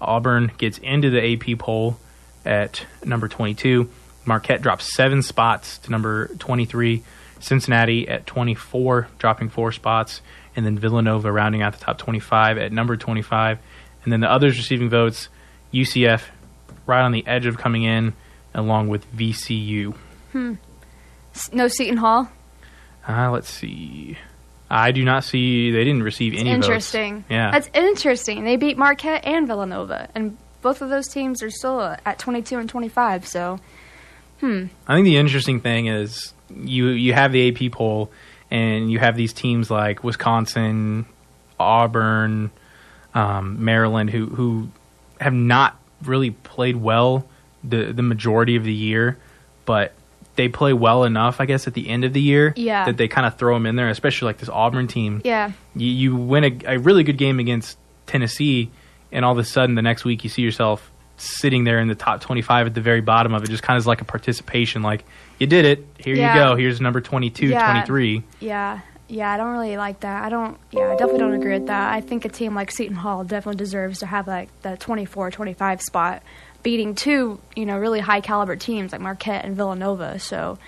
[0.00, 1.98] Auburn gets into the AP poll
[2.44, 3.90] at number 22.
[4.26, 7.02] Marquette drops seven spots to number 23.
[7.40, 10.20] Cincinnati at 24, dropping four spots.
[10.56, 13.58] And then Villanova rounding out the top 25 at number 25.
[14.04, 15.28] And then the others receiving votes,
[15.74, 16.22] UCF
[16.86, 18.12] right on the edge of coming in,
[18.54, 19.94] along with VCU.
[21.34, 22.28] S- No Seton Hall.
[23.08, 24.16] Uh, let's see.
[24.70, 25.70] I do not see.
[25.70, 26.66] They didn't receive any votes.
[26.66, 27.24] interesting.
[27.28, 27.50] Yeah.
[27.50, 28.44] That's interesting.
[28.44, 32.68] They beat Marquette and Villanova, and both of those teams are still at 22 and
[32.68, 33.26] 25.
[33.26, 33.60] So,
[34.40, 34.66] hmm.
[34.88, 38.10] I think the interesting thing is you you have the AP poll,
[38.50, 41.04] and you have these teams like Wisconsin,
[41.60, 42.50] Auburn,
[43.14, 44.68] um, Maryland, who who
[45.20, 47.26] have not really played well
[47.62, 49.16] the the majority of the year,
[49.64, 49.92] but
[50.36, 52.86] they play well enough, I guess, at the end of the year Yeah.
[52.86, 55.20] that they kind of throw them in there, especially like this Auburn team.
[55.24, 58.70] yeah, you, you win a, a really good game against Tennessee,
[59.12, 61.94] and all of a sudden the next week you see yourself sitting there in the
[61.94, 64.82] top 25 at the very bottom of it, just kind of like a participation.
[64.82, 65.04] Like,
[65.38, 65.86] you did it.
[65.98, 66.34] Here Yeah.
[66.34, 66.56] you go.
[66.56, 67.64] Here's number 22, Yeah.
[67.70, 68.24] 23.
[68.40, 69.30] yeah, yeah.
[69.32, 70.24] I don't really like that.
[70.24, 70.56] I don't.
[70.72, 71.92] Yeah, I definitely don't agree with that.
[71.92, 75.82] I think a team like Seton Hall definitely deserves to have like the 24, 25
[75.82, 76.22] spot,
[76.62, 80.18] beating two, you know, really high caliber teams like Marquette and Villanova.
[80.18, 80.58] So,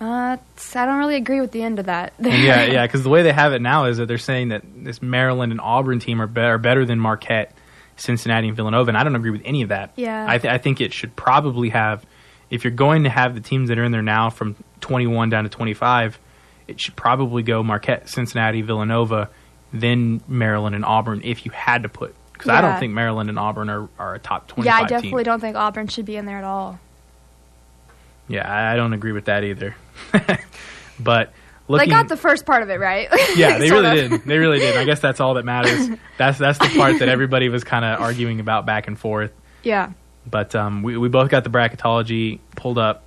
[0.00, 0.36] uh,
[0.74, 2.12] I don't really agree with the end of that.
[2.20, 5.00] Yeah, yeah, because the way they have it now is that they're saying that this
[5.00, 7.54] Maryland and Auburn team are, be- are better than Marquette,
[7.96, 9.92] Cincinnati, and Villanova, and I don't agree with any of that.
[9.96, 10.26] Yeah.
[10.28, 12.04] I, th- I think it should probably have,
[12.50, 15.44] if you're going to have the teams that are in there now from 21 down
[15.44, 16.18] to 25,
[16.68, 19.28] it should probably go Marquette, Cincinnati, Villanova,
[19.72, 22.14] then Maryland and Auburn if you had to put.
[22.32, 25.32] Because I don't think Maryland and Auburn are, are a top Yeah, I definitely team.
[25.32, 26.80] don't think Auburn should be in there at all.
[28.28, 29.76] Yeah, I I don't agree with that either.
[31.00, 31.32] but
[31.68, 33.08] They got the first part of it right.
[33.36, 34.10] yeah, they really of.
[34.10, 34.24] did.
[34.24, 34.76] They really did.
[34.76, 35.88] I guess that's all that matters.
[36.18, 39.32] That's that's the part that everybody was kind of arguing about back and forth.
[39.62, 39.92] Yeah.
[40.28, 43.04] But um, we we both got the bracketology pulled up,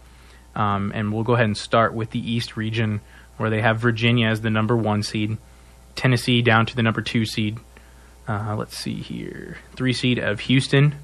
[0.56, 3.02] um, and we'll go ahead and start with the East region
[3.38, 5.38] where they have Virginia as the number one seed,
[5.96, 7.60] Tennessee down to the number two seed.
[8.28, 10.96] Uh, let's see here, three seed of Houston,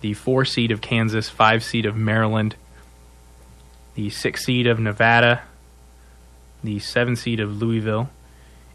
[0.00, 2.56] the four seed of Kansas, five seed of Maryland,
[3.94, 5.42] the six seed of Nevada,
[6.62, 8.10] the seven seed of Louisville,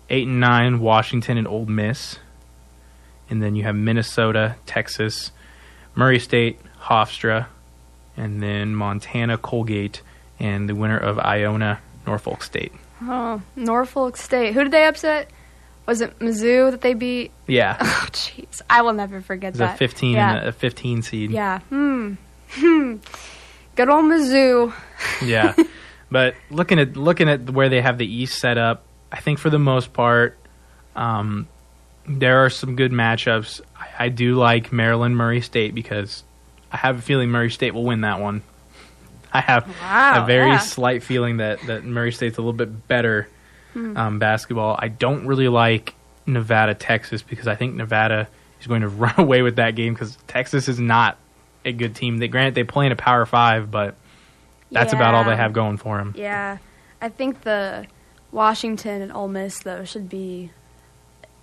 [0.10, 2.18] eight and nine Washington and Ole Miss,
[3.30, 5.32] and then you have Minnesota, Texas,
[5.94, 7.48] Murray State, Hofstra,
[8.18, 10.02] and then Montana, Colgate,
[10.39, 12.72] and the winner of Iona, Norfolk State.
[13.02, 14.54] Oh, Norfolk State.
[14.54, 15.30] Who did they upset?
[15.86, 17.32] Was it Mizzou that they beat?
[17.48, 18.62] Yeah, Oh, jeez.
[18.70, 19.78] I will never forget it's a that.
[19.80, 20.48] 15 Yeah.
[20.48, 21.32] a 15 seed.
[21.32, 21.60] yeah.
[21.70, 22.14] Hmm.
[22.52, 22.96] Hmm.
[23.76, 24.74] Good old Mizzou.
[25.24, 25.56] yeah.
[26.12, 29.50] But looking at looking at where they have the East set up, I think for
[29.50, 30.38] the most part,
[30.96, 31.48] um,
[32.08, 33.62] there are some good matchups.
[33.78, 36.24] I, I do like Maryland Murray State because
[36.72, 38.42] I have a feeling Murray State will win that one.
[39.32, 40.58] I have Wow, a very yeah.
[40.60, 43.28] slight feeling that, that Murray State's a little bit better
[43.74, 43.96] Hmm.
[43.96, 44.76] um, basketball.
[44.80, 45.94] I don't really like
[46.26, 48.28] Nevada Texas because I think Nevada
[48.60, 51.18] is going to run away with that game because Texas is not
[51.63, 52.18] a good team.
[52.18, 53.96] They granted they play in a Power Five, but
[54.72, 56.15] that's about all they have going for them.
[56.18, 56.58] Yeah.
[57.02, 57.86] I think the
[58.32, 60.50] Washington and Ole Miss, though, should be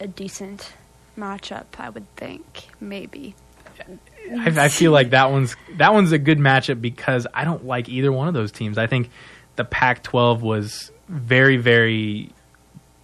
[0.01, 0.72] a decent
[1.16, 2.68] matchup, I would think.
[2.81, 3.37] Maybe.
[4.30, 7.88] I, I feel like that one's that one's a good matchup because I don't like
[7.88, 8.78] either one of those teams.
[8.78, 9.10] I think
[9.56, 12.30] the Pac-12 was very very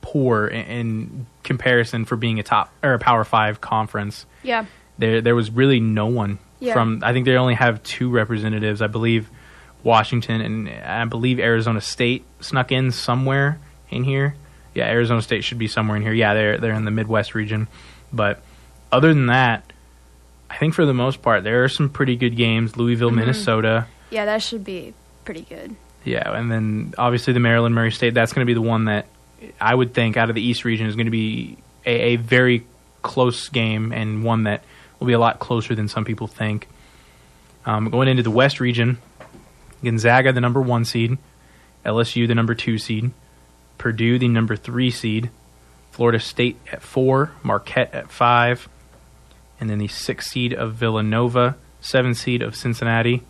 [0.00, 4.26] poor in, in comparison for being a top or a Power Five conference.
[4.42, 4.66] Yeah.
[4.98, 6.72] There there was really no one Yeah.
[6.74, 7.00] from.
[7.04, 8.82] I think they only have two representatives.
[8.82, 9.30] I believe
[9.82, 13.58] Washington and I believe Arizona State snuck in somewhere
[13.90, 14.34] in here.
[14.74, 16.12] Yeah, Arizona State should be somewhere in here.
[16.12, 17.68] Yeah, they're they're in the Midwest region,
[18.12, 18.40] but
[18.90, 19.71] other than that,
[20.52, 22.76] I think for the most part there are some pretty good games.
[22.76, 23.18] Louisville, Mm-hmm.
[23.20, 23.86] Minnesota.
[24.10, 24.92] Yeah, that should be
[25.24, 25.74] pretty good.
[26.04, 28.12] Yeah, and then obviously the Maryland Murray State.
[28.14, 29.06] That's going to be the one that
[29.60, 32.64] I would think out of the East region is going to be a, a very
[33.02, 34.62] close game and one that
[35.00, 36.68] will be a lot closer than some people think.
[37.64, 38.98] Um, going into the West region,
[39.82, 41.16] Gonzaga the number one seed,
[41.86, 43.12] LSU the number two seed,
[43.78, 45.30] Purdue the number three seed,
[45.92, 48.68] Florida State at four, Marquette at five,
[49.62, 53.22] and then the six seed of Villanova, seven seed of Cincinnati,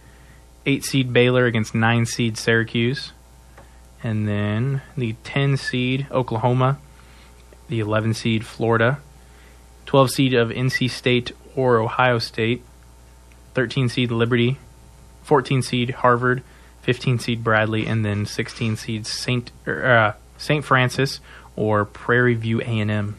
[0.65, 3.13] eight seed Baylor against nine seed Syracuse,
[4.03, 6.79] and then the ten seed Oklahoma,
[7.69, 8.99] the eleven seed Florida,
[9.85, 12.63] twelve seed of NC State or Ohio State,
[13.53, 14.59] thirteen seed Liberty,
[15.23, 16.43] fourteen seed Harvard,
[16.81, 21.21] fifteen seed Bradley, and then sixteen seed Saint er, uh, Saint Francis
[21.57, 23.17] or Prairie View A and M.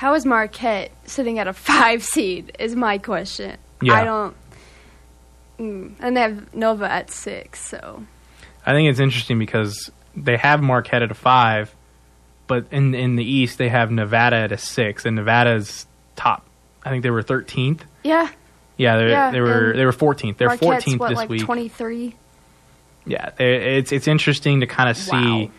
[0.00, 2.56] How is Marquette sitting at a five seed?
[2.58, 3.58] Is my question.
[3.82, 3.92] Yeah.
[3.92, 4.34] I don't.
[5.58, 8.02] Mm, and they have Nova at six, so
[8.64, 11.74] I think it's interesting because they have Marquette at a five,
[12.46, 15.84] but in in the East they have Nevada at a six, and Nevada's
[16.16, 16.46] top.
[16.82, 17.84] I think they were thirteenth.
[18.02, 18.30] yeah.
[18.78, 20.38] Yeah, they Yeah, they were they were fourteenth.
[20.38, 21.42] They're fourteenth this like week.
[21.44, 22.14] twenty three.
[23.04, 25.50] Yeah, they, it's it's interesting to kind of see Wow.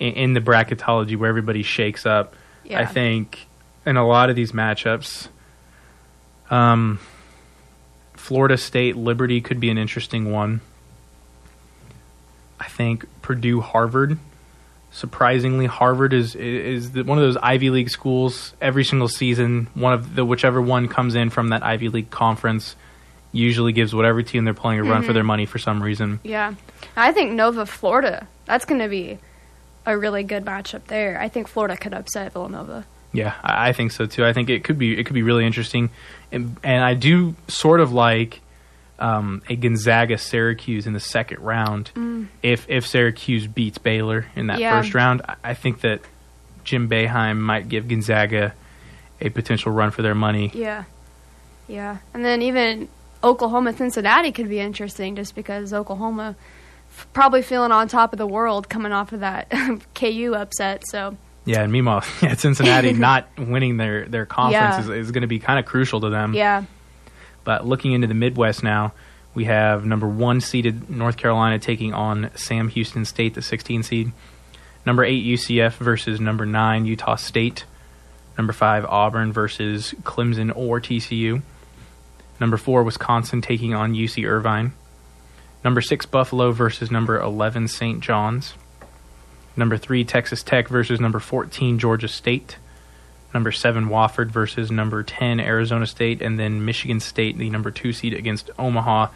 [0.00, 2.34] in, in the bracketology where everybody shakes up.
[2.64, 2.80] Yeah.
[2.80, 3.46] I think
[3.86, 5.28] in a lot of these matchups,
[6.50, 6.98] um,
[8.14, 10.60] Florida State Liberty could be an interesting one.
[12.58, 14.18] I think Purdue Harvard.
[14.92, 18.54] Surprisingly, Harvard is is the, one of those Ivy League schools.
[18.60, 22.74] Every single season, one of the whichever one comes in from that Ivy League conference
[23.32, 26.18] usually gives whatever team they're playing a run for their money for some reason.
[26.24, 26.54] Yeah,
[26.96, 28.26] I think Nova Florida.
[28.46, 29.18] That's going to be
[29.86, 31.20] a really good matchup there.
[31.20, 32.84] I think Florida could upset Villanova.
[33.12, 34.24] Yeah, I, think so too.
[34.24, 35.90] I think it could be it could be really interesting,
[36.30, 38.40] and, and I do sort of like
[39.00, 41.90] um, a Gonzaga Syracuse in the second round.
[42.42, 44.80] If if Syracuse beats Baylor in that Yeah.
[44.80, 46.02] first round, I, think that
[46.64, 48.54] Jim Boeheim might give Gonzaga
[49.20, 50.50] a potential run for their money.
[50.54, 50.84] Yeah,
[51.66, 52.88] yeah, and then even
[53.24, 56.36] Oklahoma Cincinnati could be interesting just because Oklahoma
[56.96, 59.50] f- probably feeling on top of the world coming off of that
[59.94, 60.84] KU upset.
[60.86, 64.92] So Yeah, and meanwhile, yeah, Cincinnati not winning their their conference Yeah.
[64.94, 66.34] is, is going to be kind of crucial to them.
[66.34, 66.64] yeah,
[67.44, 68.92] But looking into the Midwest now,
[69.34, 74.12] we have number one seeded North Carolina taking on Sam Houston State, the 16 seed.
[74.84, 77.64] Number eight UCF versus number nine Utah State.
[78.38, 81.42] Number five Auburn versus Clemson or TCU.
[82.40, 84.72] Number four Wisconsin taking on UC Irvine.
[85.62, 88.00] Number six Buffalo versus number eleven St.
[88.00, 88.54] John's.
[89.56, 92.56] Number three Texas Tech versus number fourteen Georgia State.
[93.32, 97.92] Number seven Wofford versus number ten Arizona State, and then Michigan State, the number two
[97.92, 99.08] seed against Omaha,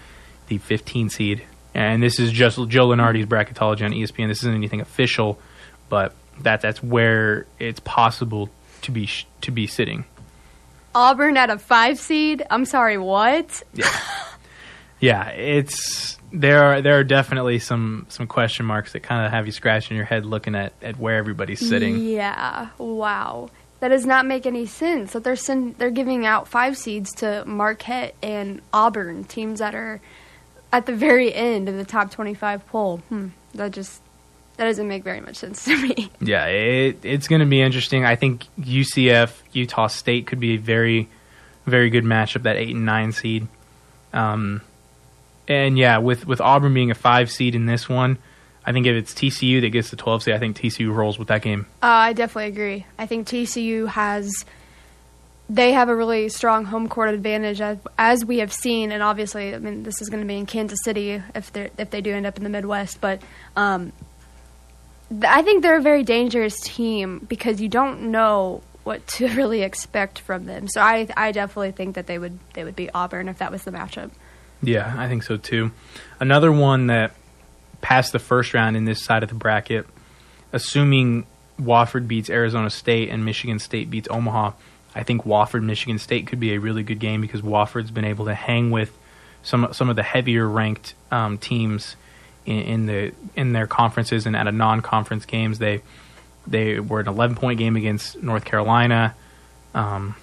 [0.49, 1.43] the 15 seed.
[1.75, 4.29] And this is just Joe Lunardi's bracketology on ESPN.
[4.29, 5.39] This isn't anything official,
[5.89, 8.51] but that that's where it's possible
[8.83, 10.05] to be sh- to be sitting.
[10.95, 12.45] Auburn at a five seed.
[12.51, 13.63] I'm sorry, what?
[13.73, 14.01] Yeah,
[15.01, 19.47] Yeah, it's there are there are definitely some some question marks that kind of have
[19.47, 21.99] you scratching your head looking at at where everybody's sitting.
[21.99, 22.69] Yeah.
[22.79, 23.51] Wow.
[23.81, 25.13] That does not make any sense.
[25.13, 30.01] That they're send, they're giving out five seeds to Marquette and Auburn, teams that are
[30.73, 32.99] at the very end of the top 25 poll.
[33.09, 33.29] Hmm.
[33.55, 34.01] That just
[34.57, 36.11] that doesn't make very much sense to me.
[36.21, 38.05] Yeah, it, it's going to be interesting.
[38.05, 41.09] I think UCF Utah State could be a very
[41.67, 42.43] very good matchup.
[42.43, 43.47] That eight and nine seed.
[44.13, 44.63] Um,
[45.49, 48.19] and yeah, with with Auburn being a five seed in this one,
[48.65, 51.29] I think if it's TCU that gets the 12 seed, I think TCU rolls with
[51.29, 51.67] that game.
[51.83, 52.87] Uh, I definitely agree.
[52.99, 54.45] I think TCU has
[55.49, 59.55] they have a really strong home court advantage as, as we have seen, and obviously,
[59.55, 62.13] I mean, this is going to be in Kansas City if they if they do
[62.15, 63.01] end up in the Midwest.
[63.01, 63.21] But
[63.57, 63.93] um,
[65.23, 70.21] I think they're a very dangerous team because you don't know what to really expect
[70.21, 70.69] from them.
[70.69, 73.65] So I I definitely think that they would they would beat Auburn if that was
[73.65, 74.11] the matchup.
[74.67, 75.73] Yeah, I think so too.
[76.21, 77.13] Another one that
[77.81, 79.87] passed the first round in this side of the bracket,
[80.53, 81.27] assuming
[81.61, 84.53] Wofford beats Arizona State and Michigan State beats Omaha,
[84.95, 88.27] I think Wofford Michigan State could be a really good game because Wofford's been able
[88.27, 88.97] to hang with
[89.43, 91.97] some some of the heavier ranked um, teams
[92.47, 95.83] in, in the in their conferences and at a non-conference games they
[96.47, 99.15] they were an 11 point game against North Carolina,
[99.75, 100.15] um,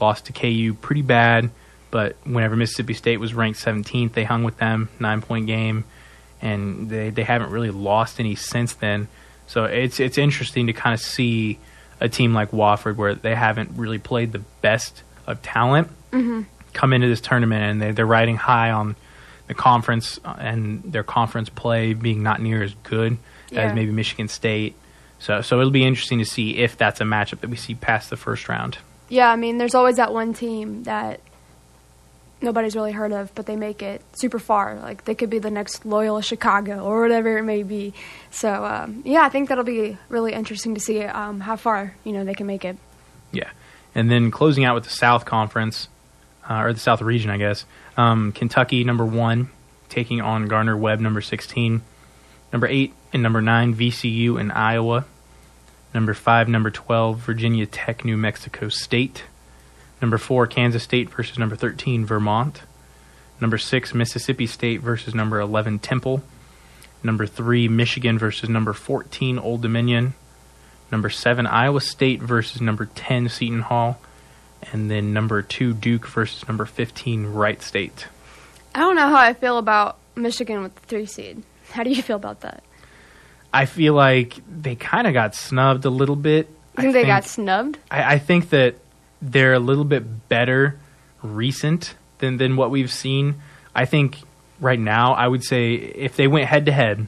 [0.00, 1.50] lost to KU pretty bad,
[1.92, 5.84] but whenever Mississippi State was ranked 17th, they hung with them nine point game,
[6.40, 9.06] and they they haven't really lost any since then.
[9.46, 11.60] So it's it's interesting to kind of see
[12.00, 16.42] a team like Wofford where they haven't really played the best of talent mm-hmm.
[16.72, 18.96] come into this tournament and they, they're riding high on
[19.46, 23.18] the conference and their conference play being not near as good
[23.50, 23.60] Yeah.
[23.60, 24.74] as maybe Michigan State.
[25.18, 28.10] So so it'll be interesting to see if that's a matchup that we see past
[28.10, 28.78] the first round.
[29.08, 31.20] Yeah, I mean, there's always that one team that
[32.42, 34.76] nobody's really heard of, but they make it super far.
[34.76, 37.94] Like they could be the next Loyola Chicago or whatever it may be.
[38.30, 42.12] So um, yeah, I think that'll be really interesting to see um, how far you
[42.12, 42.76] know they can make it.
[43.32, 43.50] Yeah.
[43.94, 45.88] And then closing out with the South Conference,
[46.48, 47.64] uh, or the South region, I guess.
[47.96, 49.50] Um, Kentucky, number one,
[49.88, 51.82] taking on Gardner Webb, number 16.
[52.52, 55.06] Number eight and number nine, VCU and Iowa.
[55.94, 59.24] Number five, number 12, Virginia Tech, New Mexico State.
[60.02, 62.62] Number four, Kansas State versus number 13, Vermont.
[63.40, 66.22] Number six, Mississippi State versus number 11, Temple.
[67.04, 70.14] Number three, Michigan versus number 14, Old Dominion.
[70.90, 74.00] Number seven, Iowa State versus number 10, Seton Hall.
[74.72, 78.08] And then number two, Duke versus number 15, Wright State.
[78.74, 81.42] I don't know how I feel about Michigan with the three seed.
[81.70, 82.62] How do you feel about that?
[83.50, 86.50] I feel like they kind of got snubbed a little bit.
[86.76, 87.78] I think they got snubbed.
[87.90, 88.76] I, I think that
[89.22, 90.78] they're a little bit better
[91.22, 93.36] recent than, than what we've seen.
[93.74, 94.18] I think
[94.60, 97.06] right now, I would say if they went head to head,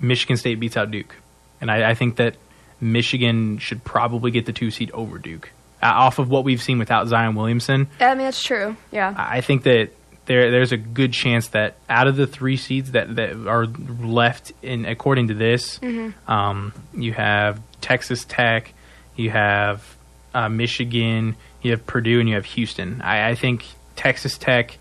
[0.00, 1.14] Michigan State beats out Duke.
[1.60, 2.36] And I, I think that
[2.80, 5.50] Michigan should probably get the two seed over Duke.
[5.82, 8.76] Uh, off of what we've seen without Zion Williamson, I mean, that's true.
[8.90, 9.14] Yeah.
[9.16, 9.90] I think that
[10.24, 14.52] there there's a good chance that out of the three seeds that, that are left
[14.62, 15.80] in according to this,
[16.26, 18.72] um, you have Texas Tech,
[19.16, 19.95] you have
[20.36, 23.00] uh, Michigan, you have Purdue, and you have Houston.
[23.02, 23.64] I, I think
[23.96, 24.78] Texas Tech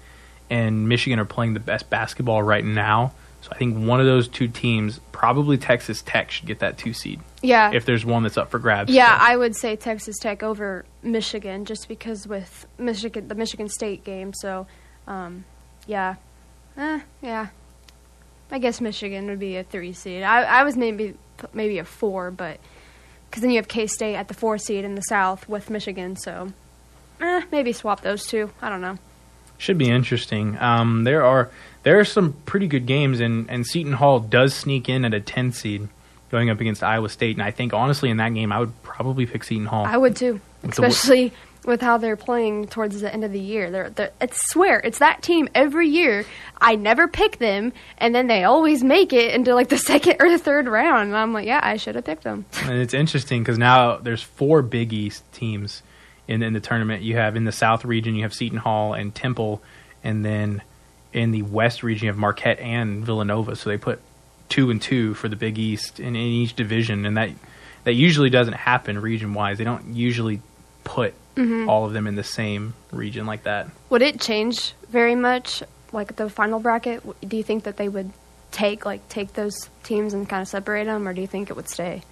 [0.49, 3.13] and Michigan are playing the best basketball right now.
[3.41, 6.93] So I think one of those two teams, probably Texas Tech, should get that two
[6.93, 7.71] seed Yeah.
[7.73, 8.91] if there's one that's up for grabs.
[8.91, 13.69] Yeah, So- I would say Texas Tech over Michigan, just because with Michigan, the Michigan
[13.69, 14.33] State game.
[14.33, 14.65] So,
[15.07, 15.45] um,
[15.87, 16.15] yeah,
[16.77, 17.47] eh, yeah.
[18.51, 20.23] I guess Michigan would be a three seed.
[20.23, 21.15] I, I was maybe
[21.53, 22.59] maybe a four, but
[23.29, 26.15] because then you have K State at the four seed in the South with Michigan.
[26.15, 26.51] So,
[27.21, 28.49] eh, maybe swap those two.
[28.61, 28.97] I don't know.
[29.57, 30.57] Should be interesting.
[30.59, 31.49] Um, there are
[31.83, 35.21] there are some pretty good games, and, and Seton Hall does sneak in at a
[35.21, 35.87] ten seed,
[36.29, 37.35] going up against Iowa State.
[37.35, 39.85] And I think honestly, in that game, I would probably pick Seton Hall.
[39.85, 41.31] I would too, especially
[41.65, 43.71] with how they're playing towards the end of the year.
[43.71, 46.25] They're, they're, I swear, it's that team every year.
[46.59, 50.29] I never pick them, and then they always make it into like the second or
[50.29, 51.09] the third round.
[51.09, 52.45] And I'm like, yeah, I should have picked them.
[52.65, 55.83] And it's interesting because now there's four Big East teams
[56.27, 57.03] in, in the tournament.
[57.03, 59.61] You have in the South region, you have Seton Hall and Temple,
[60.03, 60.61] and then
[61.13, 63.55] in the West region, you have Marquette and Villanova.
[63.55, 64.01] So they put
[64.49, 67.29] two and two for the Big East in, in each division, and that
[67.83, 69.57] that usually doesn't happen region wise.
[69.57, 70.41] They don't usually
[70.83, 71.69] put Mm-hmm.
[71.69, 73.67] all of them in the same region like that.
[73.89, 75.61] Would it change very much,
[75.91, 77.03] like the final bracket?
[77.27, 78.11] Do you think that they would
[78.51, 81.55] take like take those teams and kind of separate them, or do you think it
[81.55, 82.03] would stay?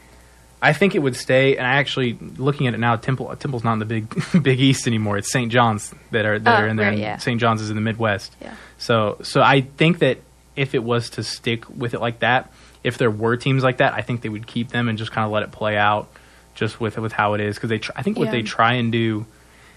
[0.61, 3.73] I think it would stay, and I actually looking at it now, Temple Temple's not
[3.73, 5.17] in the big Big East anymore.
[5.17, 5.51] It's St.
[5.51, 6.89] John's that are that Oh, are in there.
[6.89, 7.17] right, yeah.
[7.17, 7.39] St.
[7.39, 8.35] John's is in the Midwest.
[8.41, 8.55] Yeah.
[8.77, 10.19] So so I think that
[10.55, 12.51] if it was to stick with it like that,
[12.83, 15.25] if there were teams like that, I think they would keep them and just kind
[15.25, 16.09] of let it play out,
[16.55, 17.55] just with with how it is.
[17.55, 18.31] Because they, tr- I think what Yeah.
[18.31, 19.25] they try and do,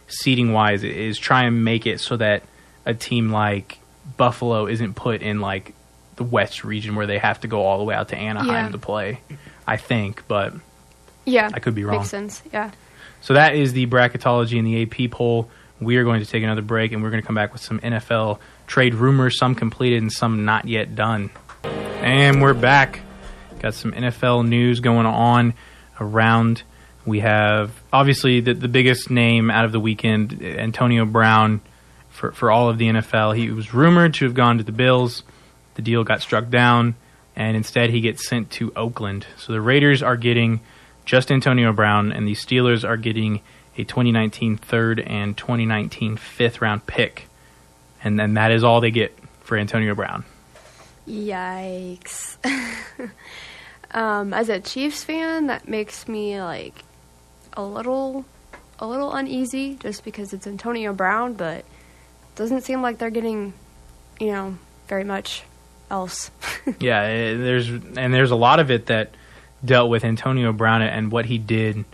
[0.08, 2.42] seating wise, is try and make it so that
[2.84, 3.78] a team like
[4.16, 5.74] Buffalo isn't put in like
[6.16, 8.68] the West region where they have to go all the way out to Anaheim Yeah.
[8.70, 9.20] to play.
[9.66, 10.54] I think, but
[11.24, 11.98] Yeah, I could be wrong.
[11.98, 12.42] Makes sense.
[12.52, 12.70] Yeah.
[13.20, 15.50] so that is the bracketology and the AP poll.
[15.80, 17.80] We are going to take another break and we're going to come back with some
[17.80, 21.30] NFL trade rumors, some completed and some not yet done.
[21.64, 23.00] And we're back.
[23.58, 25.52] Got some NFL news going on
[26.00, 26.62] around.
[27.04, 31.60] We have obviously the, the biggest name out of the weekend, Antonio Brown,
[32.10, 33.36] for, for all of the NFL.
[33.36, 35.22] He was rumored to have gone to the Bills.
[35.74, 36.96] The deal got struck down,
[37.36, 39.26] and instead he gets sent to Oakland.
[39.36, 40.60] So the Raiders are getting
[41.04, 43.42] just Antonio Brown, and the Steelers are getting
[43.78, 47.28] a 2019 third and 2019 fifth round pick.
[48.02, 50.24] And then that is all they get for Antonio Brown.
[51.06, 52.36] Yikes.
[53.96, 56.84] um, as a Chiefs fan, that makes me like
[57.54, 58.26] a little
[58.78, 61.64] a little uneasy just because it's Antonio Brown, but
[62.34, 63.54] doesn't seem like they're getting,
[64.20, 65.42] you know, very much
[65.90, 66.30] else.
[66.78, 69.14] yeah, eh, there's and there's a lot of it that
[69.64, 71.86] dealt with Antonio Brown and what he did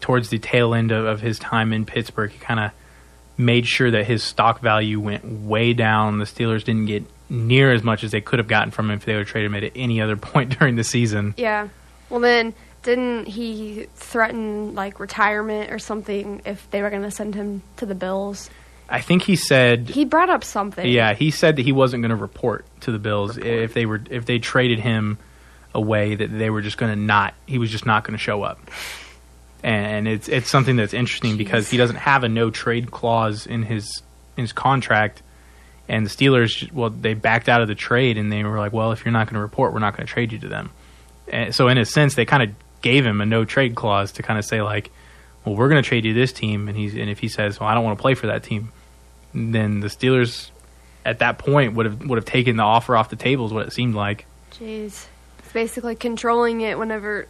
[0.00, 2.32] towards the tail end of, of his time in Pittsburgh.
[2.32, 2.72] He kind of
[3.36, 6.18] made sure that his stock value went way down.
[6.18, 9.04] The Steelers didn't get near as much as they could have gotten from him if
[9.04, 11.34] they would have traded him at any other point during the season.
[11.36, 11.68] yeah.
[12.10, 17.34] Well then didn't he threaten like retirement or something if they were going to send
[17.34, 18.50] him to the Bills?
[18.88, 20.86] I think he said He brought up something.
[20.86, 24.02] Yeah, he said that he wasn't going to report to the Bills if they were
[24.10, 25.18] if they traded him
[25.74, 28.42] away that they were just going to not he was just not going to show
[28.42, 28.60] up.
[29.62, 33.62] And it's it's something that's interesting because he doesn't have a no trade clause in
[33.62, 34.02] his
[34.36, 35.22] in his contract
[35.88, 38.92] and the Steelers well they backed out of the trade and they were like, "Well,
[38.92, 40.70] if you're not going to report, we're not going to trade you to them."
[41.28, 42.50] And so in a sense, they kind of
[42.82, 44.90] gave him a no trade clause to kind of say like,
[45.44, 47.68] "Well, we're going to trade you this team," and he's and if he says, "Well,
[47.68, 48.72] I don't want to play for that team,"
[49.34, 50.50] then the Steelers
[51.04, 53.46] at that point would have would have taken the offer off the table.
[53.46, 54.26] Is what it seemed like.
[54.52, 55.06] Jeez.
[55.38, 57.26] It's basically controlling it whenever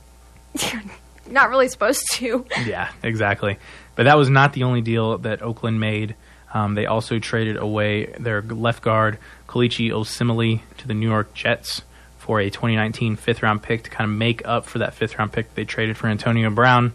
[0.72, 0.82] you're
[1.28, 2.46] not really supposed to.
[2.64, 3.58] yeah, exactly.
[3.96, 6.14] But that was not the only deal that Oakland made.
[6.54, 11.82] Um, they also traded away their left guard Kelechi Osemele to the New York Jets
[12.16, 15.32] for a 2019 fifth round pick to kind of make up for that fifth round
[15.32, 16.92] pick they traded for Antonio Brown.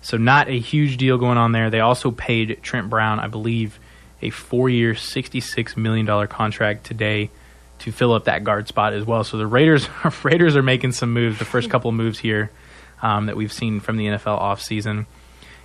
[0.00, 1.70] So not a huge deal going on there.
[1.70, 3.78] They also paid Trent Brown, I believe,
[4.20, 7.30] a four-year, $66 million contract today
[7.80, 9.24] to fill up that guard spot as well.
[9.24, 9.88] So the Raiders
[10.24, 11.38] Raiders are making some moves.
[11.38, 12.50] The first couple of moves here
[13.02, 15.06] um, that we've seen from the NFL offseason.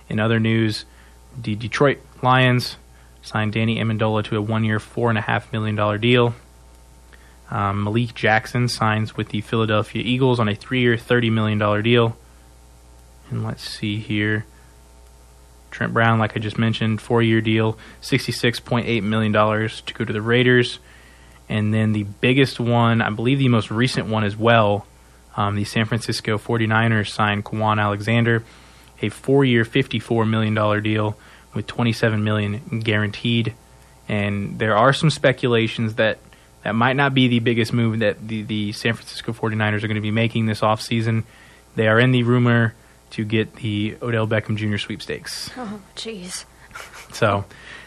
[0.08, 0.84] In other news,
[1.40, 2.76] the Detroit Lions
[3.22, 6.34] signed Danny Amendola to a one-year, four and a half million dollar deal.
[7.50, 12.16] Um, Malik Jackson signs with the Philadelphia Eagles on a three-year, thirty million dollar deal.
[13.30, 14.46] And let's see here.
[15.70, 20.04] Trent Brown, like I just mentioned, four-year deal, sixty-six point eight million dollars to go
[20.04, 20.78] to the Raiders.
[21.48, 24.86] And then the biggest one, I believe the most recent one as well,
[25.36, 28.44] um, the San Francisco 49ers signed Kwon Alexander,
[29.02, 31.16] a four-year, $54 million deal
[31.54, 33.54] with 27 million guaranteed.
[34.08, 36.18] And there are some speculations that
[36.62, 39.94] that might not be the biggest move that the, the San Francisco 49ers are going
[39.94, 41.24] to be making this offseason.
[41.74, 42.74] They are in the rumor
[43.10, 44.76] to get the Odell Beckham Jr.
[44.76, 45.50] sweepstakes.
[45.56, 46.44] Oh, jeez.
[47.12, 47.44] So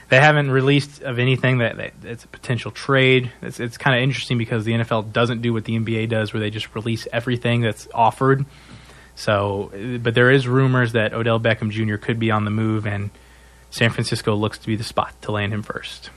[0.09, 3.32] they haven't released of anything that, that it's a potential trade.
[3.41, 6.39] It's, it's kind of interesting because the NFL doesn't do what the NBA does, where
[6.39, 8.45] they just release everything that's offered.
[9.16, 11.97] So, but there is rumors that Odell Beckham Jr.
[11.97, 13.11] could be on the move, and
[13.74, 16.11] San Francisco looks to be the spot to land him first.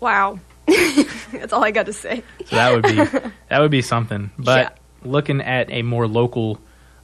[0.00, 0.40] Wow.
[0.66, 2.24] That's all I got to say.
[2.46, 2.96] So that would be
[3.48, 4.30] that would be something.
[4.36, 4.58] But
[5.04, 5.08] Yeah.
[5.08, 6.58] looking at a more local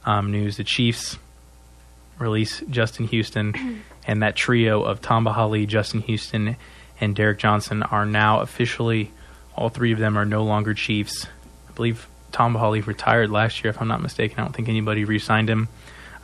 [0.05, 1.17] um, news, the Chiefs
[2.19, 6.57] release Justin Houston and that trio of Tamba Hali, Justin Houston,
[6.99, 9.11] and Derrick Johnson are now officially
[9.55, 11.27] all three of them are no longer Chiefs.
[11.69, 14.37] I believe Tamba Hali retired last year, if I'm not mistaken.
[14.39, 15.69] I don't think anybody re-signed him.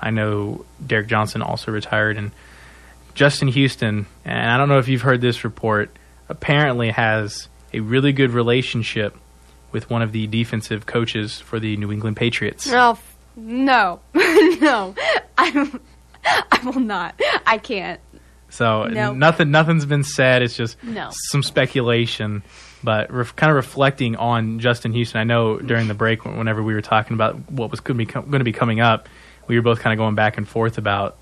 [0.02, 2.32] I know Derrick Johnson also retired, and
[3.14, 4.06] Justin Houston.
[4.26, 5.96] And I don't know if you've heard this report.
[6.30, 9.16] Apparently, has a really good relationship
[9.72, 12.68] with one of the defensive coaches for the New England Patriots.
[12.68, 14.96] No, f- no, no.
[15.38, 15.80] I'm,
[16.26, 17.20] I will not.
[17.46, 18.00] I can't.
[18.50, 19.14] So No.
[19.14, 20.42] nothing, nothing's been said.
[20.42, 21.10] It's just No.
[21.12, 22.42] some speculation.
[22.84, 26.74] But ref, kind of reflecting on Justin Houston, I know during the break, whenever we
[26.74, 29.08] were talking about what was going to be going to be coming up,
[29.48, 31.18] we were both kind of going back and forth about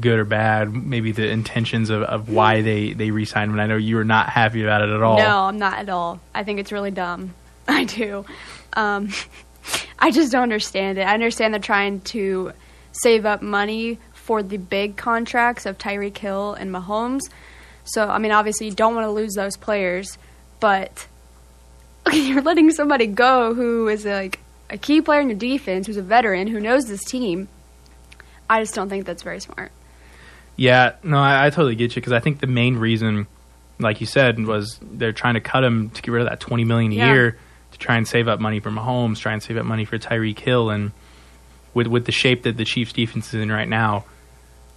[0.00, 3.58] good or bad, maybe the intentions of, of why they they re-signed him.
[3.58, 5.18] And I know you were not happy about it at all.
[5.18, 6.20] No, I'm not at all.
[6.34, 7.34] I think it's really dumb.
[7.68, 8.24] I do.
[8.74, 9.10] Um,
[9.98, 11.02] I just don't understand it.
[11.02, 12.52] I understand they're trying to
[12.92, 17.22] save up money for the big contracts of Tyreek Hill and Mahomes.
[17.84, 20.18] So, I mean, obviously, you don't want to lose those players,
[20.60, 21.06] but
[22.06, 25.96] okay, you're letting somebody go who is like a key player in your defense, who's
[25.96, 27.48] a veteran, who knows this team.
[28.50, 29.72] I just don't think that's very smart.
[30.58, 33.26] Yeah, no, I, I totally get you because I think the main reason,
[33.78, 36.64] like you said, was they're trying to cut him to get rid of that twenty
[36.64, 37.12] million a Yeah.
[37.12, 37.38] year
[37.72, 40.38] to try and save up money for Mahomes, try and save up money for Tyreek
[40.38, 40.90] Hill, and
[41.74, 44.04] with with the shape that the Chiefs' defense is in right now,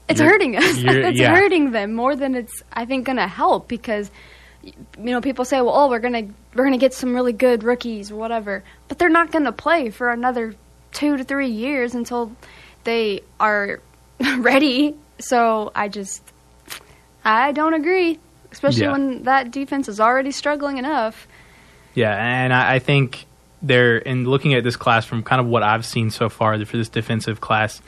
[0.07, 0.63] It's hurting us.
[0.77, 1.36] it's yeah.
[1.36, 4.11] hurting them more than it's I think going to help because
[4.63, 7.63] you know people say, "Well, oh, we're going to we're to get some really good
[7.63, 10.53] rookies or whatever." But they're not going to play for another
[10.91, 12.34] 2 to 3 years until
[12.84, 13.79] they are
[14.38, 14.93] ready.
[15.24, 16.22] So, I just
[17.24, 18.19] I don't agree,
[18.51, 18.91] especially Yeah.
[18.91, 21.28] when that defense is already struggling enough.
[21.93, 23.26] Yeah, and I, I think
[23.61, 26.78] they're in looking at this class from kind of what I've seen so far for
[26.78, 27.82] this defensive class.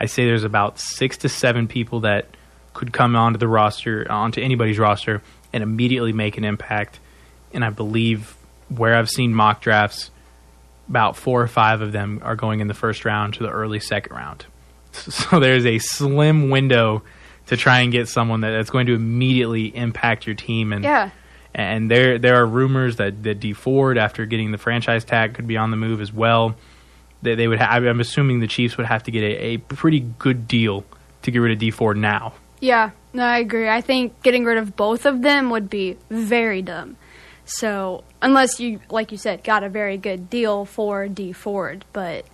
[0.00, 2.26] I say there's about six to seven people that
[2.72, 6.98] could come onto the roster, onto anybody's roster, and immediately make an impact.
[7.52, 8.34] And I believe
[8.68, 10.10] where I've seen mock drafts,
[10.88, 13.80] about four or five of them are going in the first round to the early
[13.80, 14.46] second round.
[15.10, 17.02] So there's a slim window
[17.46, 20.72] to try and get someone that, that's going to immediately impact your team.
[20.72, 21.10] And Yeah.
[21.54, 25.46] and there there are rumors that that Dee Ford, after getting the franchise tag, could
[25.46, 26.54] be on the move as well.
[27.22, 27.58] They, they would.
[27.60, 30.84] Ha- I'm assuming the Chiefs would have to get a, a pretty good deal
[31.22, 32.34] to get rid of Dee Ford now.
[32.60, 33.68] Yeah, no, I agree.
[33.68, 36.96] I think getting rid of both of them would be very dumb.
[37.44, 42.24] So, unless you, like you said, got a very good deal for Dee Ford, but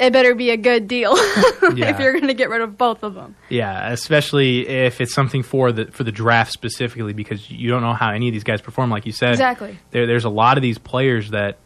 [0.00, 1.16] it better be a good deal
[1.74, 1.90] Yeah.
[1.90, 3.34] if you're going to get rid of both of them.
[3.48, 7.94] Yeah, especially if it's something for the for the draft specifically, because you don't know
[7.94, 8.90] how any of these guys perform.
[8.90, 9.78] Like you said, Exactly.
[9.90, 11.58] There, there's a lot of these players that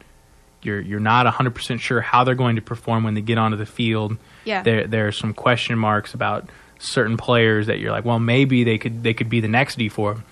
[0.63, 3.57] you're you're not 100 percent sure how they're going to perform when they get onto
[3.57, 4.17] the field.
[4.45, 4.63] Yeah.
[4.63, 8.79] there there are some question marks about certain players that you're like, well, maybe they
[8.79, 10.23] could they could be the next Dee Ford.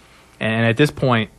[0.40, 1.30] And at this point,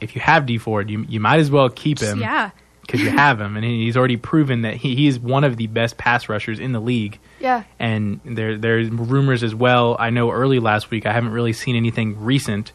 [0.00, 2.20] if you have Dee Ford, you you might as well keep him.
[2.20, 2.50] Yeah.
[2.86, 5.66] Because you have him, and he's already proven that he, he is one of the
[5.66, 7.64] best pass rushers in the league Yeah.
[7.78, 9.96] and there there's rumors as well.
[9.98, 12.72] I know early last week I haven't really seen anything recent,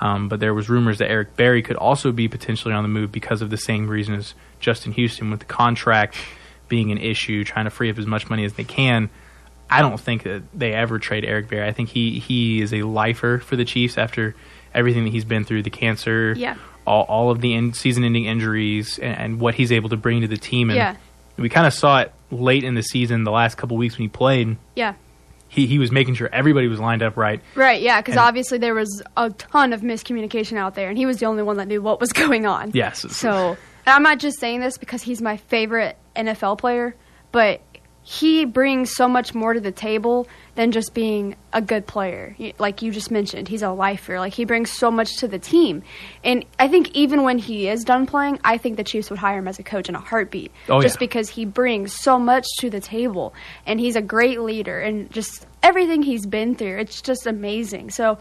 [0.00, 3.10] um, but there was rumors that Eric Berry could also be potentially on the move
[3.10, 6.16] because of the same reason as Justin Houston with the contract
[6.68, 9.08] being an issue, trying to free up as much money as they can.
[9.70, 11.66] I don't think that they ever trade Eric Berry.
[11.66, 14.34] I think he he is a lifer for the Chiefs after
[14.74, 16.56] everything that he's been through, the cancer, Yeah.
[16.86, 20.28] All, all of the in, season-ending injuries, and, and what he's able to bring to
[20.28, 20.70] the team.
[20.70, 20.96] And Yeah.
[21.36, 24.08] we kind of saw it late in the season, the last couple weeks when he
[24.08, 24.94] played Yeah.
[25.48, 27.40] he, he was making sure everybody was lined up right.
[27.54, 31.18] Right, yeah, because obviously there was a ton of miscommunication out there, and he was
[31.18, 32.72] the only one that knew what was going on.
[32.74, 33.04] Yes.
[33.16, 33.50] So,
[33.86, 36.94] and I'm not just saying this because he's my favorite NFL player,
[37.32, 37.60] but
[38.06, 42.36] he brings so much more to the table than just being a good player.
[42.58, 44.18] Like you just mentioned, he's a lifer.
[44.18, 45.82] Like he brings so much to the team.
[46.22, 49.38] And I think even when he is done playing, I think the Chiefs would hire
[49.38, 50.52] him as a coach in a heartbeat.
[50.68, 51.00] Oh, just yeah.
[51.00, 53.32] because he brings so much to the table
[53.64, 57.88] and he's a great leader and just everything he's been through, it's just amazing.
[57.88, 58.18] So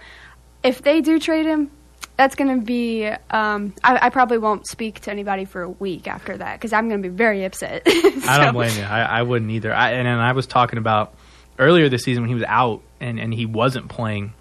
[0.64, 1.70] if they do trade him,
[2.18, 3.06] that's going to be.
[3.30, 6.90] Um, I, I probably won't speak to anybody for a week after that because I'm
[6.90, 7.84] going to be very upset.
[7.88, 8.84] I don't blame you.
[8.84, 9.74] I, I wouldn't either.
[9.74, 11.14] I, and, and I was talking about
[11.60, 14.34] earlier this season when he was out and, and he wasn't playing.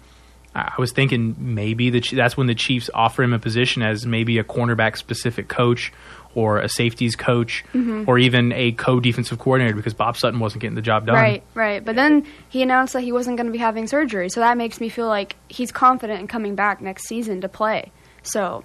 [0.55, 4.05] I I was thinking maybe the that's when the Chiefs offer him a position as
[4.05, 5.91] maybe a cornerback specific coach
[6.35, 8.03] or a safeties coach Mm-hmm.
[8.07, 11.15] or even a co defensive coordinator because Bob Sutton wasn't getting the job done.
[11.15, 11.83] Right, right.
[11.83, 14.79] But then he announced that he wasn't going to be having surgery, so that makes
[14.79, 17.91] me feel like he's confident in coming back next season to play.
[18.23, 18.63] So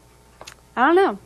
[0.77, 1.19] I don't know.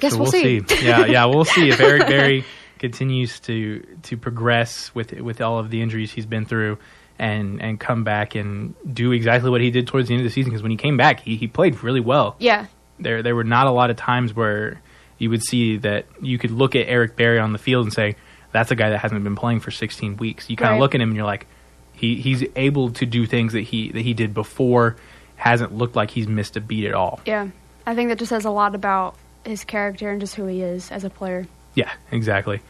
[0.00, 0.62] Guess So we'll, see.
[0.82, 2.44] yeah, yeah, we'll see if Eric Berry
[2.78, 6.78] continues to to progress with with all of the injuries he's been through,
[7.18, 10.32] and and come back and do exactly what he did towards the end of the
[10.32, 10.50] season.
[10.50, 12.34] Because when he came back, he, he played really well.
[12.38, 12.66] Yeah.
[12.98, 14.80] There there were not a lot of times where
[15.22, 18.16] you would see that you could look at Eric Berry on the field and say
[18.50, 20.50] that's a guy that hasn't been playing for 16 weeks.
[20.50, 20.80] You kind of Right.
[20.80, 21.46] look at him and you're like,
[21.94, 24.96] he he's able to do things that he that he did before.
[25.36, 27.20] Hasn't looked like he's missed a beat at all.
[27.24, 27.48] Yeah.
[27.86, 29.14] I think that just says a lot about
[29.44, 31.46] his character and just who he is as a player.
[31.74, 32.60] Yeah, exactly.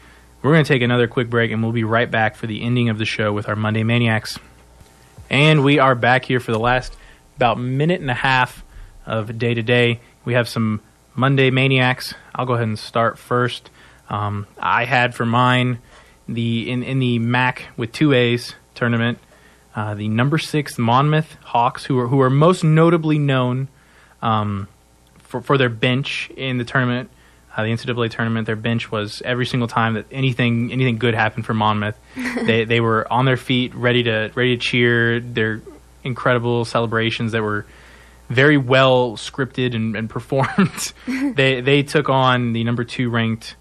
[0.41, 2.89] We're going to take another quick break and we'll be right back for the ending
[2.89, 4.39] of the show with our Monday Maniacs.
[5.29, 6.95] And we are back here for the last
[7.37, 8.63] about minute and a half
[9.05, 9.99] of day to day.
[10.25, 10.81] We have some
[11.15, 12.13] Monday Maniacs.
[12.33, 13.69] I'll go ahead and start first.
[14.09, 15.79] Um, I had for mine
[16.27, 19.19] the in, in the MAAC with two A's tournament,
[19.75, 23.67] uh, the number six Monmouth Hawks, who are who are most notably known
[24.21, 24.67] um,
[25.17, 27.09] for for their bench in the tournament,
[27.55, 28.45] uh, the NCAA tournament.
[28.45, 32.79] Their bench was every single time that anything anything good happened for Monmouth, they they
[32.79, 35.19] were on their feet, ready to ready to cheer.
[35.19, 35.61] Their
[36.03, 37.65] incredible celebrations that were
[38.33, 40.93] very well scripted and, and performed.
[41.35, 43.55] they they took on the number two ranked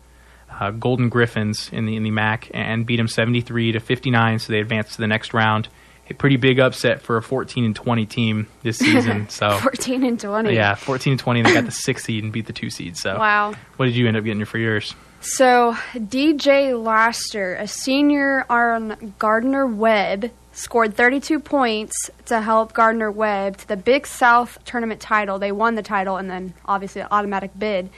[0.51, 4.11] uh, Golden Griffins in the in the MAAC and beat them seventy three to fifty
[4.11, 4.39] nine.
[4.39, 5.69] So they advanced to the next round.
[6.11, 9.29] A pretty big upset for a fourteen and twenty team this season.
[9.31, 10.53] So 14 and 20.
[10.55, 11.41] yeah, fourteen and twenty.
[11.41, 12.97] And They got the sixth seed and beat the two seed.
[12.99, 13.55] So Wow.
[13.77, 14.95] what did you end up getting for yours?
[15.25, 23.59] So, DJ Laster, a senior on Gardner Webb, scored 32 points to help Gardner Webb
[23.59, 25.39] to the Big South tournament title.
[25.39, 27.91] They won the title and then obviously an automatic bid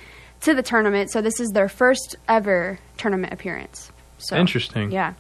[0.43, 1.11] to the tournament.
[1.11, 3.91] So, this is their first ever tournament appearance.
[4.19, 4.91] So, Interesting.
[4.91, 5.15] Yeah.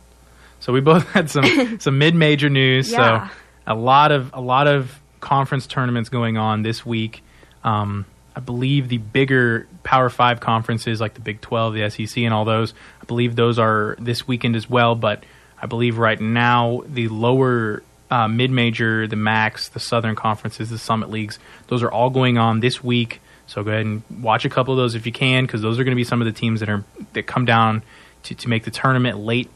[0.64, 2.91] So we both had some some mid major news.
[2.91, 3.28] Yeah.
[3.28, 3.35] So
[3.66, 7.22] a lot of a lot of conference tournaments going on this week.
[7.62, 12.32] Um, I believe the bigger Power Five conferences like the Big Twelve, the SEC, and
[12.32, 12.72] all those.
[13.03, 14.95] I believe those are this weekend as well.
[14.95, 15.24] But
[15.65, 20.79] I believe right now the lower uh, mid major, the Max, the Southern conferences, the
[20.79, 21.39] Summit leagues,
[21.69, 23.21] those are all going on this week.
[23.47, 25.85] So go ahead and watch a couple of those if you can, because those are
[25.85, 26.85] going to be some of the teams that are
[27.15, 27.83] that come down
[28.25, 29.51] to, to make the tournament late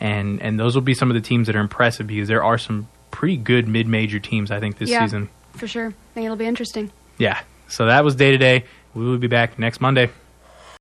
[0.00, 2.58] and and those will be some of the teams that are impressive because there are
[2.58, 5.28] some pretty good mid-major teams I think this yeah, season.
[5.52, 5.86] For sure.
[5.86, 6.90] I think it'll be interesting.
[7.16, 7.40] Yeah.
[7.68, 8.64] So that was day to day.
[8.92, 10.10] We will be back next Monday.